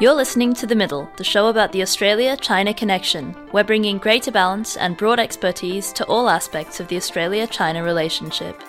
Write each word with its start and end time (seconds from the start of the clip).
You're 0.00 0.14
listening 0.14 0.54
to 0.54 0.66
The 0.66 0.74
Middle, 0.74 1.10
the 1.18 1.24
show 1.24 1.48
about 1.48 1.72
the 1.72 1.82
Australia 1.82 2.34
China 2.34 2.72
connection. 2.72 3.36
We're 3.52 3.64
bringing 3.64 3.98
greater 3.98 4.30
balance 4.30 4.78
and 4.78 4.96
broad 4.96 5.20
expertise 5.20 5.92
to 5.92 6.06
all 6.06 6.30
aspects 6.30 6.80
of 6.80 6.88
the 6.88 6.96
Australia 6.96 7.46
China 7.46 7.82
relationship. 7.82 8.62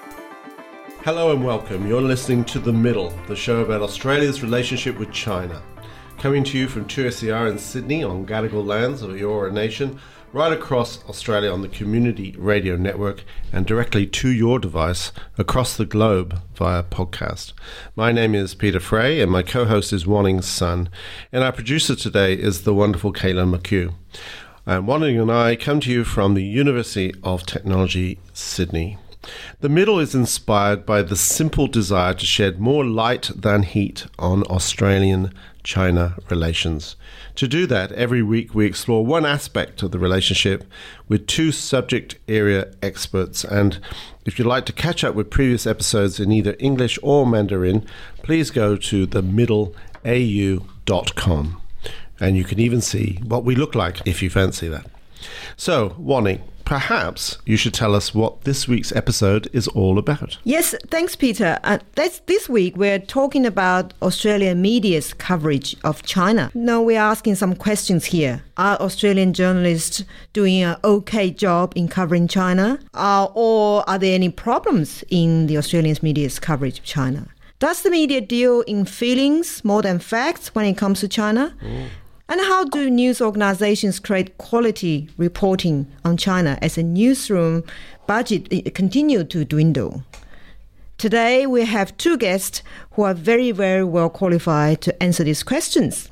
Hello 1.06 1.31
and 1.31 1.46
welcome. 1.46 1.88
You're 1.88 2.02
listening 2.02 2.44
to 2.44 2.60
The 2.60 2.74
Middle, 2.74 3.12
the 3.29 3.36
show 3.38 3.62
about 3.62 3.81
Australia's 3.81 4.44
relationship 4.44 4.99
with 4.99 5.13
China. 5.13 5.62
Coming 6.17 6.44
to 6.44 6.58
you 6.58 6.67
from 6.67 6.83
2SER 6.83 7.50
in 7.50 7.58
Sydney 7.58 8.04
on 8.04 8.26
Gadigal 8.26 8.66
lands 8.66 9.02
of 9.02 9.12
Eora 9.12 9.54
Nation, 9.54 10.02
right 10.34 10.54
across 10.54 11.04
Australia 11.10 11.52
on 11.52 11.62
the 11.62 11.68
Community 11.68 12.34
Radio 12.38 12.78
Network, 12.78 13.24
and 13.52 13.66
directly 13.66 14.08
to 14.08 14.29
your 14.29 14.60
device 14.60 15.12
across 15.38 15.76
the 15.76 15.86
globe 15.86 16.41
via 16.55 16.84
podcast. 16.84 17.52
My 17.98 18.14
name 18.14 18.34
is 18.34 18.55
Peter 18.55 18.80
Fray 18.80 19.20
and 19.20 19.30
my 19.30 19.44
co 19.44 19.66
host 19.66 19.91
is 19.91 20.08
Wanning 20.08 20.41
Sun, 20.41 20.90
and 21.34 21.44
our 21.44 21.52
producer 21.52 21.96
today 21.96 22.34
is 22.34 22.64
the 22.64 22.74
wonderful 22.74 23.12
Kayla 23.12 23.54
McHugh. 23.54 23.94
And 24.66 24.88
Wanning 24.88 25.20
and 25.20 25.32
I 25.32 25.58
come 25.58 25.82
to 25.82 25.91
you 25.91 26.05
from 26.05 26.34
the 26.34 26.44
University 26.44 27.13
of 27.24 27.46
Technology, 27.46 28.20
Sydney. 28.32 28.98
The 29.60 29.70
middle 29.70 30.00
is 30.00 30.16
inspired 30.16 30.86
by 30.86 31.02
the 31.02 31.16
simple 31.16 31.68
desire 31.68 32.13
to 32.13 32.26
shed 32.26 32.60
more 32.60 32.86
light 32.86 33.30
than 33.36 33.63
heat 33.63 34.05
on 34.18 34.44
Australian 34.44 35.34
China 35.64 36.16
relations. 36.30 36.96
To 37.36 37.48
do 37.48 37.66
that, 37.68 37.92
every 37.94 38.22
week 38.22 38.54
we 38.54 38.66
explore 38.66 39.06
one 39.06 39.26
aspect 39.26 39.82
of 39.84 39.92
the 39.92 40.00
relationship 40.00 40.66
with 41.08 41.28
two 41.28 41.52
subject 41.52 42.18
area 42.28 42.72
experts. 42.82 43.44
And 43.44 43.80
if 44.26 44.38
you'd 44.38 44.48
like 44.48 44.66
to 44.68 44.74
catch 44.74 45.04
up 45.04 45.16
with 45.16 45.30
previous 45.30 45.68
episodes 45.68 46.20
in 46.20 46.32
either 46.32 46.55
English 46.60 47.00
or 47.02 47.26
Mandarin, 47.26 47.86
please 48.24 48.52
go 48.52 48.76
to 48.76 49.08
themiddleau.com. 49.08 51.62
And 52.20 52.38
you 52.38 52.44
can 52.44 52.60
even 52.60 52.82
see 52.82 53.20
what 53.24 53.44
we 53.44 53.55
look 53.55 53.74
like 53.74 54.05
if 54.05 54.22
you 54.22 54.30
fancy 54.30 54.68
that. 54.68 54.85
So, 55.57 55.96
Wanning, 56.00 56.41
perhaps 56.72 57.38
you 57.46 57.58
should 57.58 57.74
tell 57.74 57.94
us 57.94 58.16
what 58.16 58.46
this 58.46 58.66
week's 58.66 58.94
episode 58.94 59.50
is 59.52 59.68
all 59.68 60.00
about. 60.00 60.38
Yes, 60.46 60.74
thanks, 60.88 61.18
Peter. 61.18 61.60
Uh, 61.66 61.80
this 62.28 62.48
week 62.48 62.78
we're 62.78 62.98
talking 62.98 63.46
about 63.46 63.94
Australian 64.02 64.61
media's 64.61 65.13
coverage 65.13 65.75
of 65.83 66.02
China. 66.03 66.50
Now 66.53 66.81
we're 66.81 66.97
asking 66.97 67.36
some 67.36 67.58
questions 67.58 68.05
here. 68.05 68.41
Are 68.55 68.78
Australian 68.80 69.33
journalists 69.33 70.05
doing 70.31 70.63
an 70.63 70.78
okay 70.86 71.30
job 71.30 71.73
in 71.75 71.89
covering 71.89 72.30
China? 72.30 72.80
Uh, 72.94 73.28
or 73.33 73.83
are 73.89 74.00
there 74.00 74.16
any 74.16 74.30
problems 74.30 75.03
in 75.09 75.47
the 75.47 75.58
Australian 75.58 75.97
media's 76.02 76.39
coverage 76.39 76.80
of 76.80 76.85
China? 76.85 77.28
Does 77.59 77.81
the 77.81 77.91
media 77.91 78.22
deal 78.22 78.61
in 78.61 78.85
feelings 78.85 79.63
more 79.66 79.81
than 79.81 80.00
facts 80.00 80.56
when 80.56 80.63
it 80.63 80.78
comes 80.78 81.02
to 81.02 81.09
China? 81.09 81.53
Mm. 81.61 81.89
And 82.31 82.39
how 82.39 82.63
do 82.63 82.89
news 82.89 83.19
organizations 83.21 83.99
create 83.99 84.37
quality 84.37 85.09
reporting 85.17 85.91
on 86.05 86.15
China 86.15 86.57
as 86.61 86.77
a 86.77 86.81
newsroom 86.81 87.65
budget 88.07 88.47
eh, 88.53 88.69
continue 88.73 89.25
to 89.25 89.43
dwindle? 89.43 90.05
Today, 90.97 91.45
we 91.45 91.65
have 91.65 91.97
two 91.97 92.17
guests 92.17 92.63
who 92.91 93.01
are 93.01 93.13
very, 93.13 93.51
very 93.51 93.83
well 93.83 94.09
qualified 94.09 94.79
to 94.79 95.03
answer 95.03 95.25
these 95.25 95.43
questions. 95.43 96.07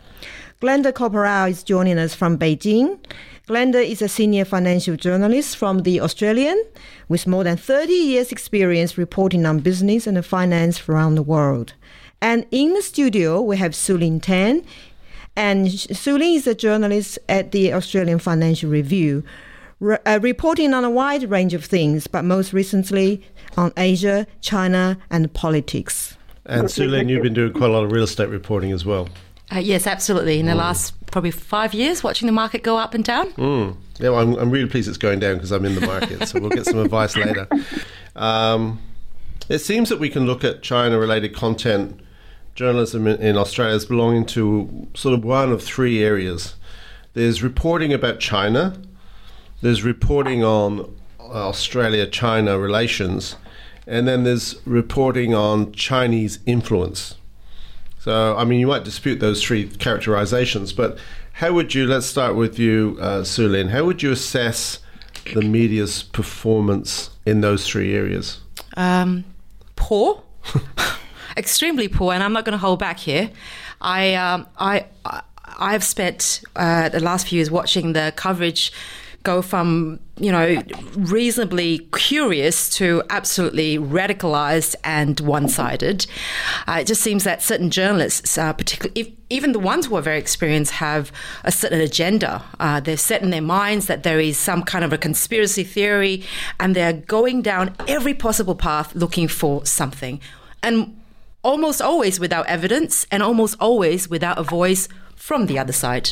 Glenda 0.62 0.92
Korporaal 0.92 1.52
is 1.52 1.64
joining 1.64 1.98
us 1.98 2.14
from 2.14 2.38
Beijing. 2.38 3.00
Glenda 3.48 3.82
is 3.82 4.02
a 4.02 4.10
senior 4.10 4.44
financial 4.44 4.98
journalist 4.98 5.56
from 5.56 5.84
The 5.84 6.02
Australian 6.02 6.62
with 7.08 7.28
more 7.28 7.46
than 7.46 7.56
30 7.56 7.94
years' 7.94 8.34
experience 8.34 8.98
reporting 8.98 9.46
on 9.46 9.60
business 9.62 10.06
and 10.06 10.26
finance 10.26 10.90
around 10.90 11.16
the 11.16 11.24
world. 11.24 11.76
And 12.22 12.46
in 12.52 12.74
the 12.74 12.82
studio, 12.82 13.42
we 13.42 13.56
have 13.56 13.72
Sulin 13.72 14.22
Tan. 14.22 14.66
And 15.36 15.68
Sulin 15.68 16.36
is 16.36 16.48
a 16.48 16.56
journalist 16.56 17.20
at 17.30 17.52
the 17.52 17.74
Australian 17.74 18.20
Financial 18.20 18.70
Review, 18.70 19.24
re- 19.80 19.98
uh, 20.06 20.20
reporting 20.22 20.74
on 20.74 20.84
a 20.84 20.90
wide 20.90 21.30
range 21.30 21.54
of 21.54 21.64
things, 21.64 22.08
but 22.08 22.24
most 22.24 22.54
recently 22.54 23.22
on 23.58 23.72
Asia, 23.78 24.28
China, 24.42 24.98
and 25.10 25.32
politics. 25.34 26.18
And 26.46 26.66
Sulin, 26.66 27.10
you've 27.10 27.24
been 27.24 27.34
doing 27.34 27.54
quite 27.54 27.70
a 27.70 27.74
lot 27.74 27.84
of 27.84 27.92
real 27.92 28.04
estate 28.04 28.30
reporting 28.30 28.72
as 28.72 28.86
well. 28.86 29.08
Uh, 29.52 29.60
yes, 29.60 29.88
absolutely. 29.88 30.40
In 30.40 30.46
the 30.46 30.52
mm. 30.54 30.58
last 30.58 30.94
probably 31.08 31.32
five 31.32 31.74
years, 31.74 32.04
watching 32.04 32.28
the 32.28 32.32
market 32.32 32.64
go 32.64 32.78
up 32.78 32.94
and 32.94 33.04
down. 33.04 33.32
Mm. 33.34 33.76
Yeah, 34.00 34.10
well, 34.10 34.20
I'm, 34.20 34.36
I'm, 34.36 34.52
really 34.52 34.70
pleased 34.70 34.88
it's 34.88 34.98
going 34.98 35.20
down 35.20 35.36
because 35.36 35.52
I'm 35.52 35.66
in 35.66 35.76
the 35.76 35.82
market. 35.82 36.28
so 36.28 36.40
we'll 36.40 36.50
get 36.50 36.66
some 36.66 36.80
advice 36.80 37.16
later. 37.16 37.48
Um, 38.16 38.82
it 39.48 39.60
seems 39.60 39.88
that 39.90 40.00
we 40.00 40.10
can 40.10 40.26
look 40.26 40.44
at 40.44 40.62
China 40.62 41.00
related 41.00 41.34
content 41.34 42.02
journalism 42.56 43.08
in, 43.08 43.22
in 43.22 43.38
Australia 43.38 43.76
is 43.76 43.86
belonging 43.86 44.26
to 44.26 44.88
sort 44.94 45.14
of 45.14 45.24
one 45.24 45.52
of 45.52 45.64
three 45.64 46.04
areas. 46.04 46.56
There's 47.14 47.42
reporting 47.42 47.94
about 47.94 48.20
China, 48.20 48.82
there's 49.62 49.84
reporting 49.84 50.44
on 50.44 50.96
Australia 51.20 52.08
China 52.08 52.58
relations, 52.58 53.36
and 53.88 54.08
then 54.08 54.24
there's 54.24 54.56
reporting 54.66 55.34
on 55.34 55.72
Chinese 55.72 56.40
influence. 56.46 57.16
So, 58.00 58.36
I 58.38 58.46
mean, 58.46 58.60
you 58.60 58.68
might 58.68 58.84
dispute 58.84 59.20
those 59.20 59.44
three 59.44 59.68
characterizations, 59.68 60.72
but 60.72 60.98
how 61.34 61.54
would 61.54 61.76
you, 61.76 61.86
let's 61.86 62.06
start 62.06 62.36
with 62.36 62.58
you, 62.58 62.98
uh, 63.02 63.22
Sulin, 63.22 63.70
how 63.70 63.86
would 63.86 64.02
you 64.02 64.12
assess 64.12 64.80
the 65.34 65.42
media's 65.42 66.04
performance 66.04 67.10
in 67.26 67.42
those 67.42 67.68
three 67.68 67.96
areas? 67.96 68.40
Um, 68.76 69.26
poor. 69.76 70.24
extremely 71.40 71.88
poor, 71.88 72.14
and 72.14 72.24
I'm 72.24 72.34
not 72.34 72.46
going 72.46 72.54
to 72.54 72.60
hold 72.60 72.80
back 72.80 73.00
here. 73.00 73.32
I 73.82 74.14
um, 74.14 74.46
I 74.58 74.86
I've 75.58 75.84
spent 75.84 76.44
uh, 76.56 76.90
the 76.90 77.00
last 77.00 77.28
few 77.28 77.38
years 77.38 77.50
watching 77.50 77.94
the 77.94 78.14
coverage 78.16 78.72
go 79.24 79.42
from 79.42 80.00
you 80.18 80.32
know 80.32 80.62
reasonably 80.96 81.80
curious 81.94 82.70
to 82.70 83.04
absolutely 83.10 83.78
radicalized 83.78 84.76
and 84.84 85.20
one-sided. 85.20 86.08
Uh, 86.68 86.78
it 86.82 86.88
just 86.88 87.02
seems 87.02 87.24
that 87.24 87.42
certain 87.42 87.70
journalists, 87.70 88.38
uh, 88.38 88.54
particularly 88.54 89.18
even 89.30 89.52
the 89.52 89.60
ones 89.60 89.86
who 89.86 89.96
are 89.96 90.02
very 90.02 90.18
experienced, 90.18 90.72
have 90.74 91.12
a 91.44 91.52
certain 91.52 91.82
agenda. 91.82 92.44
Uh, 92.60 92.80
they're 92.80 92.98
set 92.98 93.22
in 93.22 93.30
their 93.30 93.42
minds 93.42 93.88
that 93.88 94.04
there 94.04 94.20
is 94.20 94.38
some 94.38 94.64
kind 94.64 94.84
of 94.84 94.92
a 94.94 94.98
conspiracy 94.98 95.64
theory, 95.64 96.24
and 96.60 96.76
they're 96.76 96.94
going 96.94 97.42
down 97.42 97.76
every 97.88 98.14
possible 98.14 98.56
path 98.56 98.96
looking 98.96 99.28
for 99.28 99.66
something. 99.66 100.20
And 100.64 100.99
almost 101.44 101.82
always 101.82 102.20
without 102.20 102.46
evidence 102.48 103.06
and 103.12 103.24
almost 103.24 103.56
always 103.60 104.10
without 104.10 104.38
a 104.38 104.44
voice 104.44 104.88
from 105.16 105.46
the 105.46 105.60
other 105.60 105.74
side. 105.74 106.12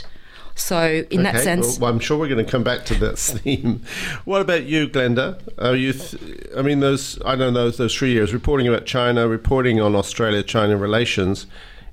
So, 0.56 1.06
in 1.12 1.22
okay, 1.22 1.32
that 1.32 1.44
sense, 1.44 1.78
well, 1.78 1.92
I'm 1.92 2.00
sure 2.00 2.18
we're 2.18 2.28
going 2.30 2.44
to 2.44 2.52
come 2.52 2.64
back 2.64 2.84
to 2.86 2.96
that 2.96 3.20
theme. 3.20 3.84
What 4.26 4.42
about 4.42 4.64
you, 4.64 4.88
Glenda? 4.88 5.40
Are 5.60 5.76
you? 5.76 5.94
Th- 5.94 6.48
I 6.58 6.64
mean, 6.64 6.80
those 6.80 7.22
I 7.24 7.36
don't 7.36 7.54
know 7.54 7.70
those 7.70 7.96
three 7.96 8.12
years 8.12 8.34
reporting 8.34 8.68
about 8.68 8.86
China, 8.88 9.28
reporting 9.28 9.80
on 9.80 9.96
Australia-China 9.96 10.76
relations, 10.76 11.46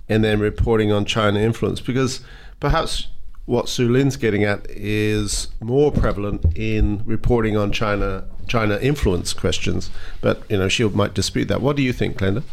and 0.08 0.24
then 0.24 0.40
reporting 0.40 0.90
on 0.90 1.04
China 1.04 1.40
influence. 1.40 1.80
Because 1.80 2.22
perhaps 2.58 3.08
what 3.44 3.68
Sulin's 3.68 4.16
getting 4.16 4.44
at 4.44 4.66
is 4.70 5.48
more 5.60 5.92
prevalent 5.92 6.56
in 6.56 7.02
reporting 7.04 7.58
on 7.58 7.70
China 7.70 8.24
China 8.48 8.78
influence 8.78 9.34
questions. 9.34 9.90
But 10.22 10.42
you 10.48 10.56
know, 10.56 10.68
she 10.68 10.84
might 10.84 11.12
dispute 11.12 11.48
that. 11.48 11.60
What 11.60 11.76
do 11.76 11.82
you 11.82 11.92
think, 11.92 12.16
Glenda? 12.16 12.44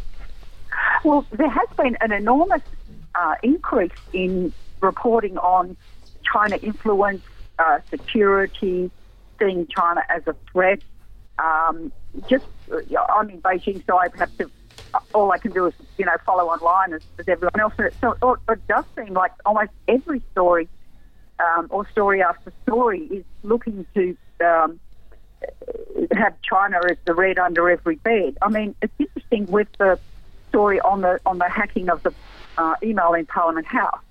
Well, 1.03 1.25
there 1.31 1.49
has 1.49 1.67
been 1.77 1.97
an 2.01 2.11
enormous 2.11 2.61
uh, 3.15 3.35
increase 3.41 3.91
in 4.13 4.53
reporting 4.81 5.37
on 5.37 5.75
China 6.31 6.57
influence, 6.57 7.23
uh, 7.57 7.79
security, 7.89 8.91
seeing 9.39 9.67
China 9.67 10.03
as 10.09 10.23
a 10.27 10.35
threat. 10.51 10.79
Um, 11.39 11.91
just, 12.29 12.45
uh, 12.71 12.77
I'm 13.15 13.29
in 13.29 13.41
Beijing, 13.41 13.83
so 13.87 13.97
I 13.97 14.09
have 14.17 14.37
to. 14.37 14.51
All 15.13 15.31
I 15.31 15.37
can 15.37 15.53
do 15.53 15.67
is, 15.67 15.73
you 15.97 16.05
know, 16.05 16.17
follow 16.25 16.49
online 16.49 16.93
as, 16.93 17.01
as 17.17 17.27
everyone 17.27 17.59
else. 17.59 17.73
So 18.01 18.11
it, 18.11 18.51
it 18.51 18.67
does 18.67 18.83
seem 18.95 19.13
like 19.13 19.31
almost 19.45 19.71
every 19.87 20.21
story 20.33 20.67
um, 21.39 21.67
or 21.69 21.87
story 21.89 22.21
after 22.21 22.51
story 22.63 22.99
is 23.05 23.23
looking 23.43 23.85
to 23.95 24.17
um, 24.43 24.79
have 26.11 26.35
China 26.41 26.81
as 26.89 26.97
the 27.05 27.13
red 27.13 27.39
under 27.39 27.69
every 27.69 27.95
bed. 27.95 28.37
I 28.41 28.49
mean, 28.49 28.75
it's 28.81 28.93
interesting 28.99 29.45
with 29.47 29.69
the 29.79 29.97
story 30.51 30.79
on 30.81 31.01
the 31.01 31.19
on 31.25 31.37
the 31.37 31.49
hacking 31.49 31.89
of 31.89 32.03
the 32.03 32.13
uh, 32.57 32.75
email 32.83 33.13
in 33.13 33.25
Parliament 33.25 33.65
House. 33.65 34.03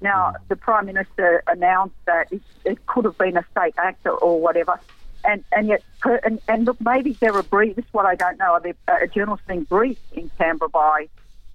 Now, 0.00 0.34
the 0.48 0.54
Prime 0.54 0.86
Minister 0.86 1.42
announced 1.48 1.96
that 2.06 2.32
it, 2.32 2.40
it 2.64 2.86
could 2.86 3.04
have 3.04 3.18
been 3.18 3.36
a 3.36 3.44
state 3.50 3.74
actor 3.76 4.10
or 4.10 4.40
whatever, 4.40 4.78
and 5.24 5.42
and 5.52 5.66
yet, 5.66 5.82
and, 6.24 6.40
and 6.48 6.64
look, 6.66 6.80
maybe 6.80 7.12
there 7.20 7.34
are 7.34 7.42
briefs. 7.42 7.76
This 7.76 7.84
is 7.84 7.92
what 7.92 8.06
I 8.06 8.14
don't 8.14 8.38
know. 8.38 8.52
Are 8.52 8.60
there 8.60 8.74
uh, 8.86 9.06
journalists 9.06 9.46
being 9.48 9.64
briefed 9.64 10.12
in 10.12 10.30
Canberra 10.38 10.68
by 10.68 11.08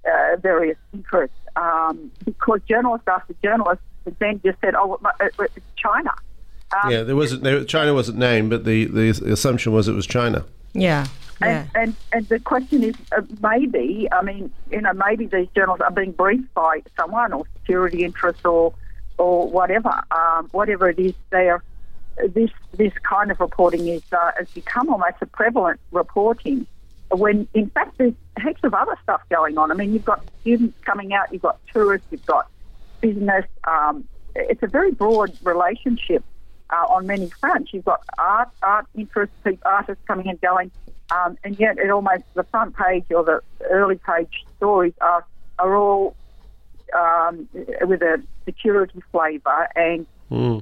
uh, 0.05 0.35
various 0.37 0.77
interests? 0.93 1.37
Um, 1.55 2.11
because 2.25 2.59
journalist 2.67 3.07
after 3.07 3.33
journalist 3.41 3.81
then 4.19 4.41
just 4.43 4.59
said, 4.59 4.75
"Oh, 4.75 4.99
it's 5.39 5.65
China." 5.77 6.13
Um, 6.73 6.91
yeah, 6.91 7.03
there 7.03 7.15
wasn't 7.15 7.43
there, 7.43 7.63
China 7.63 7.93
wasn't 7.93 8.17
named, 8.17 8.49
but 8.49 8.65
the, 8.65 8.85
the 8.85 9.09
assumption 9.31 9.71
was 9.71 9.87
it 9.87 9.93
was 9.93 10.07
China. 10.07 10.43
Yeah. 10.73 11.05
And, 11.41 11.49
Yeah. 11.73 11.81
and 11.81 11.95
and 12.11 12.27
the 12.29 12.39
question 12.39 12.83
is, 12.83 12.95
uh, 13.15 13.21
maybe 13.41 14.07
I 14.11 14.21
mean, 14.21 14.51
you 14.71 14.81
know, 14.81 14.93
maybe 14.93 15.25
these 15.25 15.47
journals 15.55 15.81
are 15.81 15.91
being 15.91 16.11
briefed 16.11 16.53
by 16.53 16.83
someone 16.95 17.33
or 17.33 17.45
security 17.59 18.03
interests 18.03 18.45
or 18.45 18.73
or 19.17 19.47
whatever, 19.49 19.93
um, 20.11 20.47
whatever 20.51 20.89
it 20.89 20.99
is. 20.99 21.13
There, 21.29 21.63
this 22.29 22.51
this 22.77 22.93
kind 23.03 23.31
of 23.31 23.39
reporting 23.39 23.87
is 23.87 24.03
uh, 24.11 24.31
has 24.37 24.47
become 24.49 24.89
almost 24.89 25.17
a 25.21 25.25
prevalent 25.25 25.79
reporting. 25.91 26.67
When 27.09 27.47
in 27.53 27.69
fact 27.69 27.97
there's 27.97 28.13
heaps 28.41 28.63
of 28.63 28.73
other 28.73 28.97
stuff 29.03 29.21
going 29.29 29.57
on. 29.57 29.71
I 29.71 29.75
mean, 29.75 29.93
you've 29.93 30.05
got 30.05 30.23
students 30.41 30.77
coming 30.85 31.13
out, 31.13 31.31
you've 31.31 31.41
got 31.41 31.59
tourists, 31.71 32.07
you've 32.11 32.25
got 32.25 32.47
business. 33.01 33.45
Um, 33.65 34.07
it's 34.35 34.63
a 34.63 34.67
very 34.67 34.91
broad 34.91 35.37
relationship 35.43 36.23
uh, 36.69 36.85
on 36.89 37.05
many 37.05 37.29
fronts. 37.39 37.73
You've 37.73 37.85
got 37.85 38.01
art, 38.17 38.49
art 38.63 38.87
interests, 38.95 39.35
artists 39.63 40.03
coming 40.07 40.27
and 40.27 40.41
going, 40.41 40.71
um, 41.11 41.37
and 41.43 41.59
yet 41.59 41.77
it 41.77 41.89
almost 41.89 42.23
the 42.33 42.43
front 42.43 42.75
page 42.75 43.05
or 43.11 43.23
the 43.23 43.41
early 43.69 43.95
page 43.95 44.45
stories 44.57 44.93
are 45.01 45.25
are 45.59 45.75
all 45.75 46.15
um, 46.95 47.47
with 47.81 48.01
a 48.01 48.21
security 48.45 49.01
flavour 49.11 49.67
and 49.75 50.05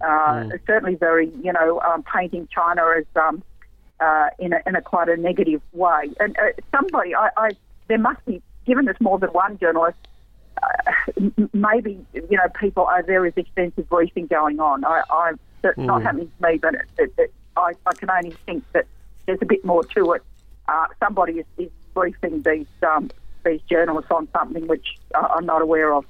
uh, 0.02 0.50
certainly 0.66 0.96
very 0.96 1.32
you 1.44 1.54
know 1.54 1.80
um, 1.82 2.04
painting 2.04 2.48
China 2.54 2.84
as 2.98 3.06
um, 3.16 3.44
uh, 4.00 4.30
in 4.40 4.54
a 4.54 4.60
in 4.66 4.76
a 4.76 4.82
quite 4.82 5.10
a 5.10 5.18
negative 5.18 5.62
way. 5.74 6.10
And 6.20 6.38
uh, 6.38 6.52
somebody, 6.72 7.16
I, 7.16 7.30
I 7.38 7.50
there 7.88 8.00
must 8.00 8.24
be 8.26 8.42
given 8.66 8.86
there's 8.86 9.00
more 9.02 9.20
than 9.20 9.30
one 9.30 9.58
journalist 9.58 9.98
uh, 10.62 10.92
maybe 11.54 12.06
you 12.14 12.38
know 12.38 12.48
people 12.60 12.84
are 12.86 13.04
there 13.04 13.26
is 13.26 13.34
extensive 13.36 13.88
briefing 13.90 14.28
going 14.28 14.60
on. 14.60 14.84
I, 14.86 15.02
I 15.10 15.32
that's 15.62 15.78
not 15.78 16.02
happening 16.04 16.32
to 16.40 16.48
me, 16.48 16.58
but 16.58 16.74
it, 16.74 16.82
it, 16.98 17.14
it, 17.18 17.34
I, 17.56 17.74
I 17.86 17.94
can 17.94 18.10
only 18.10 18.32
think 18.46 18.64
that 18.74 18.88
there's 19.26 19.40
a 19.42 19.46
bit 19.46 19.64
more 19.64 19.84
to 19.84 20.14
it. 20.14 20.24
Uh, 20.72 20.88
somebody 21.04 21.34
is, 21.40 21.46
is 21.58 21.72
briefing 21.94 22.42
these 22.44 22.68
um, 22.92 23.10
these 23.44 23.62
journalists 23.70 24.12
on 24.12 24.28
something 24.32 24.68
which 24.68 24.88
uh, 25.16 25.28
I'm 25.36 25.46
not 25.46 25.62
aware 25.62 25.94
of. 25.94 26.06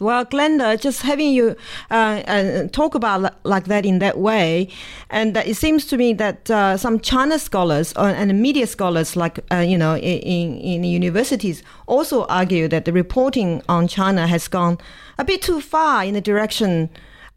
Well, 0.00 0.24
Glenda, 0.24 0.80
just 0.80 1.02
having 1.02 1.32
you 1.32 1.54
uh, 1.88 2.22
uh, 2.26 2.66
talk 2.68 2.96
about 2.96 3.22
li- 3.22 3.38
like 3.44 3.66
that 3.66 3.86
in 3.86 4.00
that 4.00 4.18
way, 4.18 4.68
and 5.08 5.36
it 5.36 5.56
seems 5.56 5.86
to 5.86 5.96
me 5.96 6.12
that 6.14 6.50
uh, 6.50 6.76
some 6.76 6.98
China 6.98 7.38
scholars 7.38 7.92
and 7.96 8.40
media 8.40 8.66
scholars, 8.66 9.14
like 9.14 9.38
uh, 9.52 9.58
you 9.58 9.78
know, 9.78 9.96
in 9.96 10.56
in 10.58 10.84
universities, 10.84 11.62
also 11.86 12.24
argue 12.26 12.66
that 12.68 12.84
the 12.84 12.92
reporting 12.92 13.62
on 13.68 13.86
China 13.86 14.26
has 14.26 14.48
gone 14.48 14.78
a 15.16 15.24
bit 15.24 15.42
too 15.42 15.60
far 15.60 16.04
in 16.04 16.14
the 16.14 16.20
direction 16.20 16.90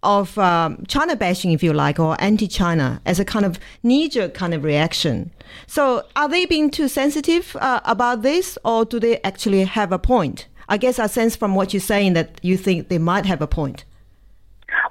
of 0.08 0.38
um, 0.38 0.84
China 0.88 1.18
bashing, 1.18 1.52
if 1.52 1.62
you 1.62 1.74
like, 1.74 2.00
or 2.00 2.16
anti-China 2.20 3.02
as 3.06 3.20
a 3.20 3.26
kind 3.26 3.46
of 3.46 3.60
knee-jerk 3.84 4.34
kind 4.34 4.54
of 4.54 4.64
reaction. 4.64 5.32
So, 5.68 6.06
are 6.16 6.30
they 6.30 6.46
being 6.46 6.72
too 6.72 6.88
sensitive 6.88 7.56
uh, 7.58 7.82
about 7.84 8.22
this, 8.22 8.58
or 8.64 8.86
do 8.86 9.00
they 9.00 9.22
actually 9.22 9.66
have 9.66 9.92
a 9.92 10.00
point? 10.00 10.48
I 10.70 10.78
guess 10.78 10.98
I 10.98 11.08
sense 11.08 11.36
from 11.36 11.56
what 11.56 11.74
you're 11.74 11.82
saying 11.82 12.14
that 12.14 12.40
you 12.42 12.56
think 12.58 12.88
they 12.88 12.98
might 12.98 13.26
have 13.26 13.42
a 13.42 13.48
point. 13.48 13.84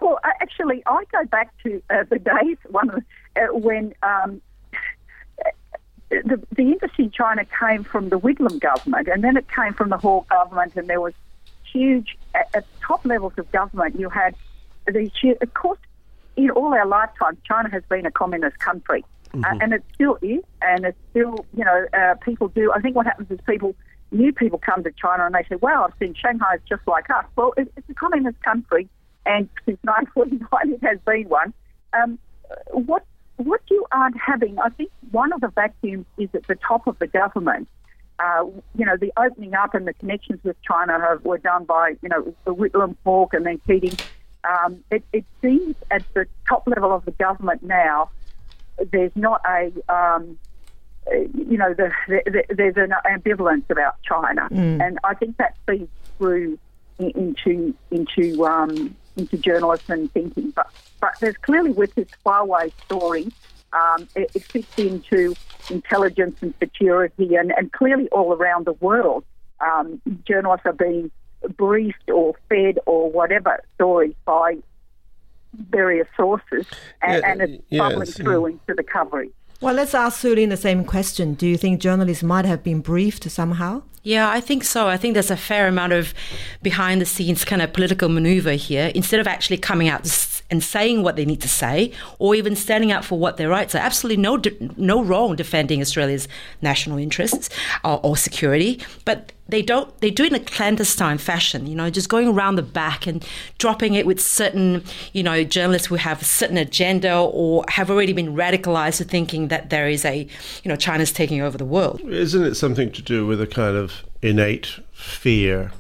Well, 0.01 0.19
actually, 0.23 0.83
I 0.87 1.05
go 1.11 1.25
back 1.25 1.51
to 1.63 1.83
uh, 1.89 2.05
the 2.11 2.19
days 2.19 2.59
one 2.69 2.91
uh, 3.37 3.41
when 3.53 3.95
um, 4.03 4.43
the, 6.11 6.43
the 6.55 6.63
interest 6.63 6.95
in 6.99 7.11
China 7.11 7.45
came 7.59 7.85
from 7.85 8.11
the 8.11 8.19
Whitlam 8.19 8.61
government, 8.61 9.09
and 9.09 9.25
then 9.25 9.37
it 9.39 9.47
came 9.51 9.73
from 9.73 9.89
the 9.89 9.99
Hawke 9.99 10.29
government, 10.29 10.77
and 10.77 10.89
there 10.89 11.01
was 11.01 11.15
huge 11.73 12.19
at, 12.35 12.49
at 12.55 12.65
top 12.81 13.05
levels 13.07 13.33
of 13.39 13.51
government. 13.51 13.99
You 13.99 14.11
had 14.11 14.35
huge, 14.95 15.39
of 15.41 15.55
course, 15.55 15.79
in 16.37 16.51
all 16.51 16.75
our 16.75 16.87
lifetimes, 16.87 17.39
China 17.47 17.71
has 17.71 17.83
been 17.89 18.07
a 18.07 18.11
communist 18.11 18.59
country, 18.59 19.05
uh, 19.35 19.55
and 19.61 19.73
it 19.73 19.83
still 19.95 20.19
is, 20.23 20.43
and 20.63 20.85
it's 20.85 20.99
still, 21.11 21.45
you 21.57 21.65
know, 21.65 21.87
uh, 21.93 22.15
people 22.17 22.49
do. 22.49 22.73
I 22.73 22.81
think 22.81 22.97
what 22.97 23.07
happens 23.07 23.31
is 23.31 23.39
people, 23.49 23.75
new 24.11 24.33
people 24.33 24.59
come 24.59 24.85
to 24.85 24.93
China 24.93 25.27
and 25.27 25.35
they 25.35 25.45
say, 25.49 25.57
"Wow, 25.57 25.87
I've 25.87 25.99
seen 25.99 26.15
Shanghai 26.15 26.57
is 26.57 26.61
just 26.69 26.87
like 26.87 27.11
us." 27.11 27.25
Well, 27.37 27.53
it, 27.57 27.73
it's 27.77 27.89
a 27.89 27.95
communist 27.95 28.41
country, 28.43 28.89
and 29.25 29.49
since 29.65 29.79
1949 29.83 30.75
it 30.75 30.85
has 30.87 30.99
been 31.07 31.29
one. 31.29 31.53
Um, 31.93 32.19
what 32.73 33.05
what 33.37 33.61
you 33.71 33.87
aren't 33.93 34.17
having, 34.19 34.59
I 34.59 34.71
think, 34.71 34.91
one 35.11 35.33
of 35.33 35.41
the 35.41 35.49
vacuums 35.49 36.07
is 36.19 36.29
at 36.35 36.47
the 36.47 36.57
top 36.57 36.87
of 36.87 36.99
the 36.99 37.07
government. 37.07 37.69
Uh, 38.19 38.47
you 38.75 38.87
know, 38.87 38.97
the 38.97 39.13
opening 39.19 39.53
up 39.55 39.75
and 39.75 39.87
the 39.87 39.93
connections 39.93 40.41
with 40.43 40.57
China 40.63 40.99
have, 40.99 41.23
were 41.25 41.37
done 41.37 41.65
by, 41.65 41.97
you 42.01 42.09
know, 42.09 42.35
the 42.47 42.55
Whitlam, 42.55 42.97
Hawke, 43.05 43.35
and 43.35 43.45
then 43.45 43.61
Keating. 43.67 43.95
Um, 44.49 44.85
it, 44.91 45.03
it 45.13 45.25
seems 45.43 45.75
at 45.91 46.03
the 46.15 46.27
top 46.49 46.65
level 46.67 46.93
of 46.93 47.05
the 47.05 47.11
government 47.13 47.63
now, 47.63 48.11
there's 48.93 49.13
not 49.15 49.41
a, 49.47 49.73
um, 49.89 50.39
you 51.13 51.57
know, 51.57 51.73
the, 51.75 51.91
the, 52.09 52.23
the, 52.27 52.55
there's 52.55 52.77
an 52.77 52.93
ambivalence 53.07 53.69
about 53.71 54.01
China, 54.03 54.49
and 54.83 54.99
I 55.03 55.15
think 55.15 55.37
that 55.39 55.57
feeds 55.67 55.91
through 56.19 56.59
into 56.99 57.75
into 57.91 58.47
um, 58.47 58.95
into 59.17 59.37
journalism 59.39 60.01
and 60.01 60.13
thinking. 60.13 60.51
But 60.51 60.69
but 61.01 61.15
there's 61.21 61.37
clearly 61.39 61.73
with 61.73 61.95
this 61.95 62.09
Huawei 62.25 62.73
story, 62.85 63.29
um, 63.73 64.09
it, 64.15 64.31
it 64.35 64.45
fits 64.45 64.79
into 64.79 65.35
intelligence 65.71 66.39
and 66.43 66.55
security, 66.59 67.35
and, 67.37 67.53
and 67.53 67.73
clearly 67.73 68.09
all 68.09 68.33
around 68.33 68.67
the 68.67 68.73
world, 68.75 69.25
um, 69.61 70.01
journalists 70.27 70.67
are 70.67 70.73
being 70.73 71.11
briefed 71.57 72.11
or 72.11 72.35
fed 72.49 72.79
or 72.87 73.11
whatever 73.11 73.63
stories 73.75 74.15
by 74.25 74.57
various 75.71 76.09
sources, 76.17 76.67
and, 77.03 77.23
Yeah, 77.23 77.31
and 77.31 77.43
it's 77.43 77.63
yes, 77.69 77.79
bubbling 77.79 78.09
yeah. 78.09 78.15
through 78.15 78.47
into 78.47 78.75
the 78.75 78.83
coverage. 78.83 79.31
Well, 79.61 79.75
let's 79.75 79.95
ask 79.95 80.23
Sulin 80.23 80.51
the 80.51 80.57
same 80.57 80.85
question. 80.85 81.33
Do 81.35 81.47
you 81.47 81.57
think 81.57 81.81
journalists 81.81 82.23
might 82.23 82.45
have 82.45 82.63
been 82.63 82.81
briefed 82.81 83.31
somehow? 83.31 83.83
Yeah, 84.03 84.31
I 84.31 84.41
think 84.41 84.65
so. 84.65 84.87
I 84.87 84.99
think 84.99 85.15
there's 85.15 85.31
a 85.31 85.37
fair 85.37 85.67
amount 85.67 85.93
of 85.95 86.13
behind 86.63 87.01
the 87.01 87.07
scenes 87.07 87.45
kind 87.45 87.63
of 87.63 87.73
political 87.73 88.09
maneuver 88.09 88.53
here. 88.53 88.93
Instead 88.95 89.19
of 89.19 89.27
actually 89.27 89.57
coming 89.57 89.89
out 89.89 90.03
and 90.51 90.63
saying 90.63 91.03
what 91.03 91.17
they 91.17 91.25
need 91.25 91.41
to 91.41 91.49
say, 91.49 91.91
or 92.19 92.35
even 92.35 92.55
standing 92.55 92.93
up 92.93 93.03
for 93.03 93.19
what 93.19 93.37
their 93.37 93.49
rights 93.49 93.75
are, 93.75 93.79
absolutely 93.79 94.23
no 94.23 94.41
no 94.77 95.03
wrong 95.03 95.35
defending 95.35 95.81
Australia's 95.81 96.29
national 96.61 96.99
interests 96.99 97.49
or, 97.83 97.99
or 98.05 98.17
security, 98.17 98.81
but 99.05 99.33
they 99.49 99.63
don't. 99.63 99.99
They 100.01 100.11
do 100.11 100.25
it 100.25 100.33
in 100.33 100.41
a 100.41 100.45
clandestine 100.45 101.19
fashion. 101.19 101.67
You 101.67 101.75
know, 101.75 101.91
just 101.91 102.09
going 102.09 102.29
around 102.29 102.57
the 102.57 102.63
back 102.63 103.07
and 103.07 103.25
dropping 103.59 103.95
it 103.95 104.07
with 104.07 104.21
certain, 104.21 104.83
you 105.13 105.23
know, 105.23 105.45
journalists 105.45 105.87
who 105.89 105.95
have 105.97 106.23
a 106.23 106.25
certain 106.25 106.57
agenda 106.57 107.17
or 107.17 107.65
have 107.69 107.91
already 107.91 108.13
been 108.13 108.35
radicalized 108.35 108.99
to 108.99 109.05
thinking 109.05 109.49
that 109.49 109.71
there 109.71 109.89
is 109.89 110.05
a, 110.05 110.27
you 110.65 110.69
know, 110.69 110.77
China's 110.77 111.13
taking 111.13 111.41
over 111.41 111.57
the 111.57 111.65
world. 111.65 112.01
Isn't 112.01 112.45
it 112.45 112.55
something 112.57 112.91
to 112.93 113.03
do 113.03 113.27
with 113.27 113.41
a 113.41 113.47
kind 113.47 113.77
of 113.77 114.05
innate 114.23 114.81
fear 114.93 115.73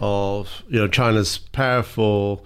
of 0.00 0.62
you 0.68 0.78
know 0.78 0.88
China's 0.88 1.38
powerful, 1.38 2.44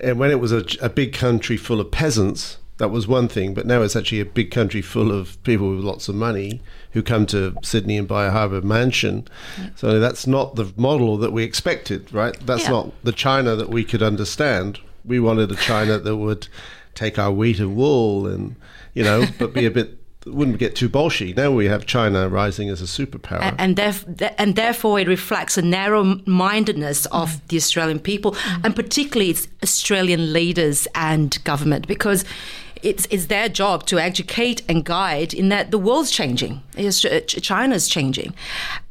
and 0.00 0.18
when 0.18 0.30
it 0.30 0.40
was 0.40 0.52
a, 0.52 0.64
a 0.82 0.88
big 0.88 1.12
country 1.12 1.56
full 1.56 1.80
of 1.80 1.90
peasants, 1.90 2.58
that 2.78 2.90
was 2.90 3.08
one 3.08 3.28
thing, 3.28 3.54
but 3.54 3.66
now 3.66 3.82
it's 3.82 3.96
actually 3.96 4.20
a 4.20 4.26
big 4.26 4.50
country 4.50 4.82
full 4.82 5.10
of 5.10 5.42
people 5.44 5.70
with 5.70 5.84
lots 5.84 6.08
of 6.08 6.14
money 6.14 6.60
who 6.92 7.02
come 7.02 7.24
to 7.26 7.56
Sydney 7.62 7.96
and 7.96 8.06
buy 8.06 8.26
a 8.26 8.30
Harbour 8.30 8.60
mansion. 8.60 9.26
So 9.76 9.98
that's 9.98 10.26
not 10.26 10.56
the 10.56 10.72
model 10.76 11.16
that 11.18 11.32
we 11.32 11.42
expected, 11.42 12.12
right? 12.12 12.36
That's 12.44 12.64
Yeah. 12.64 12.70
not 12.70 12.92
the 13.02 13.12
China 13.12 13.56
that 13.56 13.70
we 13.70 13.82
could 13.82 14.02
understand. 14.02 14.80
We 15.04 15.20
wanted 15.20 15.50
a 15.52 15.56
China 15.56 15.98
that 15.98 16.16
would 16.16 16.48
take 16.94 17.18
our 17.18 17.32
wheat 17.32 17.60
and 17.60 17.76
wool 17.76 18.26
and 18.26 18.56
you 18.94 19.04
know, 19.04 19.26
but 19.38 19.54
be 19.54 19.66
a 19.66 19.70
bit 19.70 19.98
wouldn't 20.26 20.58
get 20.58 20.74
too 20.74 20.88
bolshy. 20.88 21.36
Now 21.36 21.52
we 21.52 21.66
have 21.66 21.86
China 21.86 22.28
rising 22.28 22.68
as 22.68 22.82
a 22.82 22.84
superpower. 22.84 23.42
and 23.42 23.60
and, 23.60 23.76
theref- 23.76 24.34
and 24.38 24.56
therefore 24.56 24.98
it 24.98 25.06
reflects 25.06 25.56
a 25.56 25.62
narrow-mindedness 25.62 27.06
of 27.06 27.30
mm. 27.30 27.48
the 27.48 27.56
Australian 27.56 28.00
people, 28.00 28.32
mm. 28.32 28.64
and 28.64 28.74
particularly 28.74 29.30
its 29.30 29.46
Australian 29.62 30.32
leaders 30.32 30.88
and 30.94 31.42
government, 31.44 31.86
because 31.86 32.24
it's 32.82 33.06
it's 33.10 33.26
their 33.26 33.48
job 33.48 33.86
to 33.86 33.98
educate 33.98 34.62
and 34.68 34.84
guide 34.84 35.32
in 35.34 35.48
that 35.48 35.70
the 35.70 35.78
world's 35.78 36.10
changing, 36.10 36.62
It's- 36.76 37.00
China's 37.42 37.88
changing, 37.88 38.34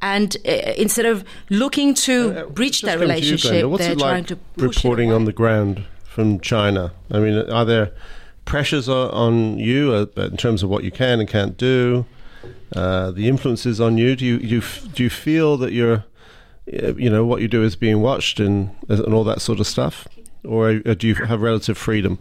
and 0.02 0.36
uh, 0.46 0.52
instead 0.78 1.06
of 1.06 1.24
looking 1.50 1.94
to 1.96 2.46
breach 2.50 2.84
Uh, 2.84 2.88
Just 2.88 2.88
that 2.88 2.94
to 2.96 3.00
you, 3.00 3.08
relationship, 3.08 3.78
they're 3.78 3.92
it 3.94 4.00
trying 4.00 4.26
to 4.26 4.36
push 4.36 4.78
reporting 4.78 5.12
on 5.12 5.26
the 5.26 5.34
ground 5.34 5.84
from 6.06 6.40
China? 6.40 6.92
I 7.12 7.20
mean, 7.20 7.38
are 7.50 7.66
there 7.66 7.92
pressures 8.46 8.88
on, 8.88 9.58
you 9.60 9.92
uh, 9.94 10.22
in 10.22 10.38
terms 10.38 10.64
of 10.64 10.70
what 10.70 10.84
you 10.84 10.92
can 10.92 11.20
and 11.20 11.28
can't 11.28 11.58
do? 11.58 12.06
Uh, 12.76 13.12
the 13.12 13.28
influences 13.28 13.80
on 13.82 13.98
you? 13.98 14.16
Do 14.16 14.26
you 14.26 14.40
do 14.40 14.48
you, 14.48 14.62
do 14.94 15.04
you 15.04 15.10
feel 15.10 15.58
that 15.58 15.72
you're, 15.72 16.06
uh, 16.84 16.96
you 16.96 17.10
know, 17.10 17.26
what 17.26 17.42
you 17.42 17.48
do 17.48 17.64
is 17.64 17.76
being 17.76 18.02
watched 18.02 18.40
and 18.40 18.70
and 18.88 19.14
all 19.14 19.24
that 19.24 19.42
sort 19.42 19.60
of 19.60 19.68
stuff, 19.68 20.08
or 20.44 20.82
uh, 20.86 20.94
do 20.94 21.08
you 21.08 21.16
have 21.16 21.42
relative 21.42 21.78
freedom? 21.78 22.20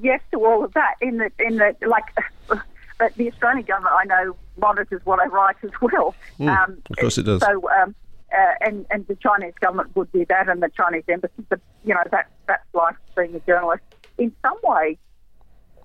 Yes 0.00 0.20
to 0.32 0.44
all 0.44 0.64
of 0.64 0.72
that. 0.74 0.94
In 1.00 1.18
that, 1.18 1.32
in 1.38 1.56
that, 1.56 1.76
like, 1.86 2.04
but 2.98 3.14
the 3.16 3.30
Australian 3.30 3.64
government, 3.66 3.94
I 3.98 4.04
know, 4.04 4.36
monitors 4.56 5.00
what 5.04 5.20
I 5.20 5.26
write 5.26 5.56
as 5.62 5.70
well. 5.80 6.14
um, 6.40 6.82
of 6.90 6.96
course 6.96 7.18
it 7.18 7.24
does. 7.24 7.40
So, 7.40 7.68
um, 7.70 7.94
uh, 8.32 8.52
and 8.62 8.86
and 8.90 9.06
the 9.08 9.16
Chinese 9.16 9.54
government 9.60 9.94
would 9.94 10.10
do 10.12 10.24
that, 10.26 10.48
and 10.48 10.62
the 10.62 10.70
Chinese 10.70 11.04
embassy. 11.08 11.44
But 11.48 11.60
you 11.84 11.94
know, 11.94 12.02
that 12.10 12.28
that's 12.46 12.64
life 12.72 12.96
being 13.16 13.34
a 13.34 13.40
journalist. 13.40 13.82
In 14.18 14.32
some 14.42 14.58
ways, 14.62 14.96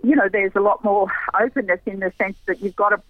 you 0.04 0.16
know, 0.16 0.30
there's 0.32 0.54
a 0.56 0.62
lot 0.62 0.84
more 0.84 1.12
openness 1.40 1.80
in 1.86 2.00
the 2.00 2.12
sense 2.18 2.38
that 2.46 2.62
you've 2.62 2.76
got 2.76 2.94
a 2.94 3.02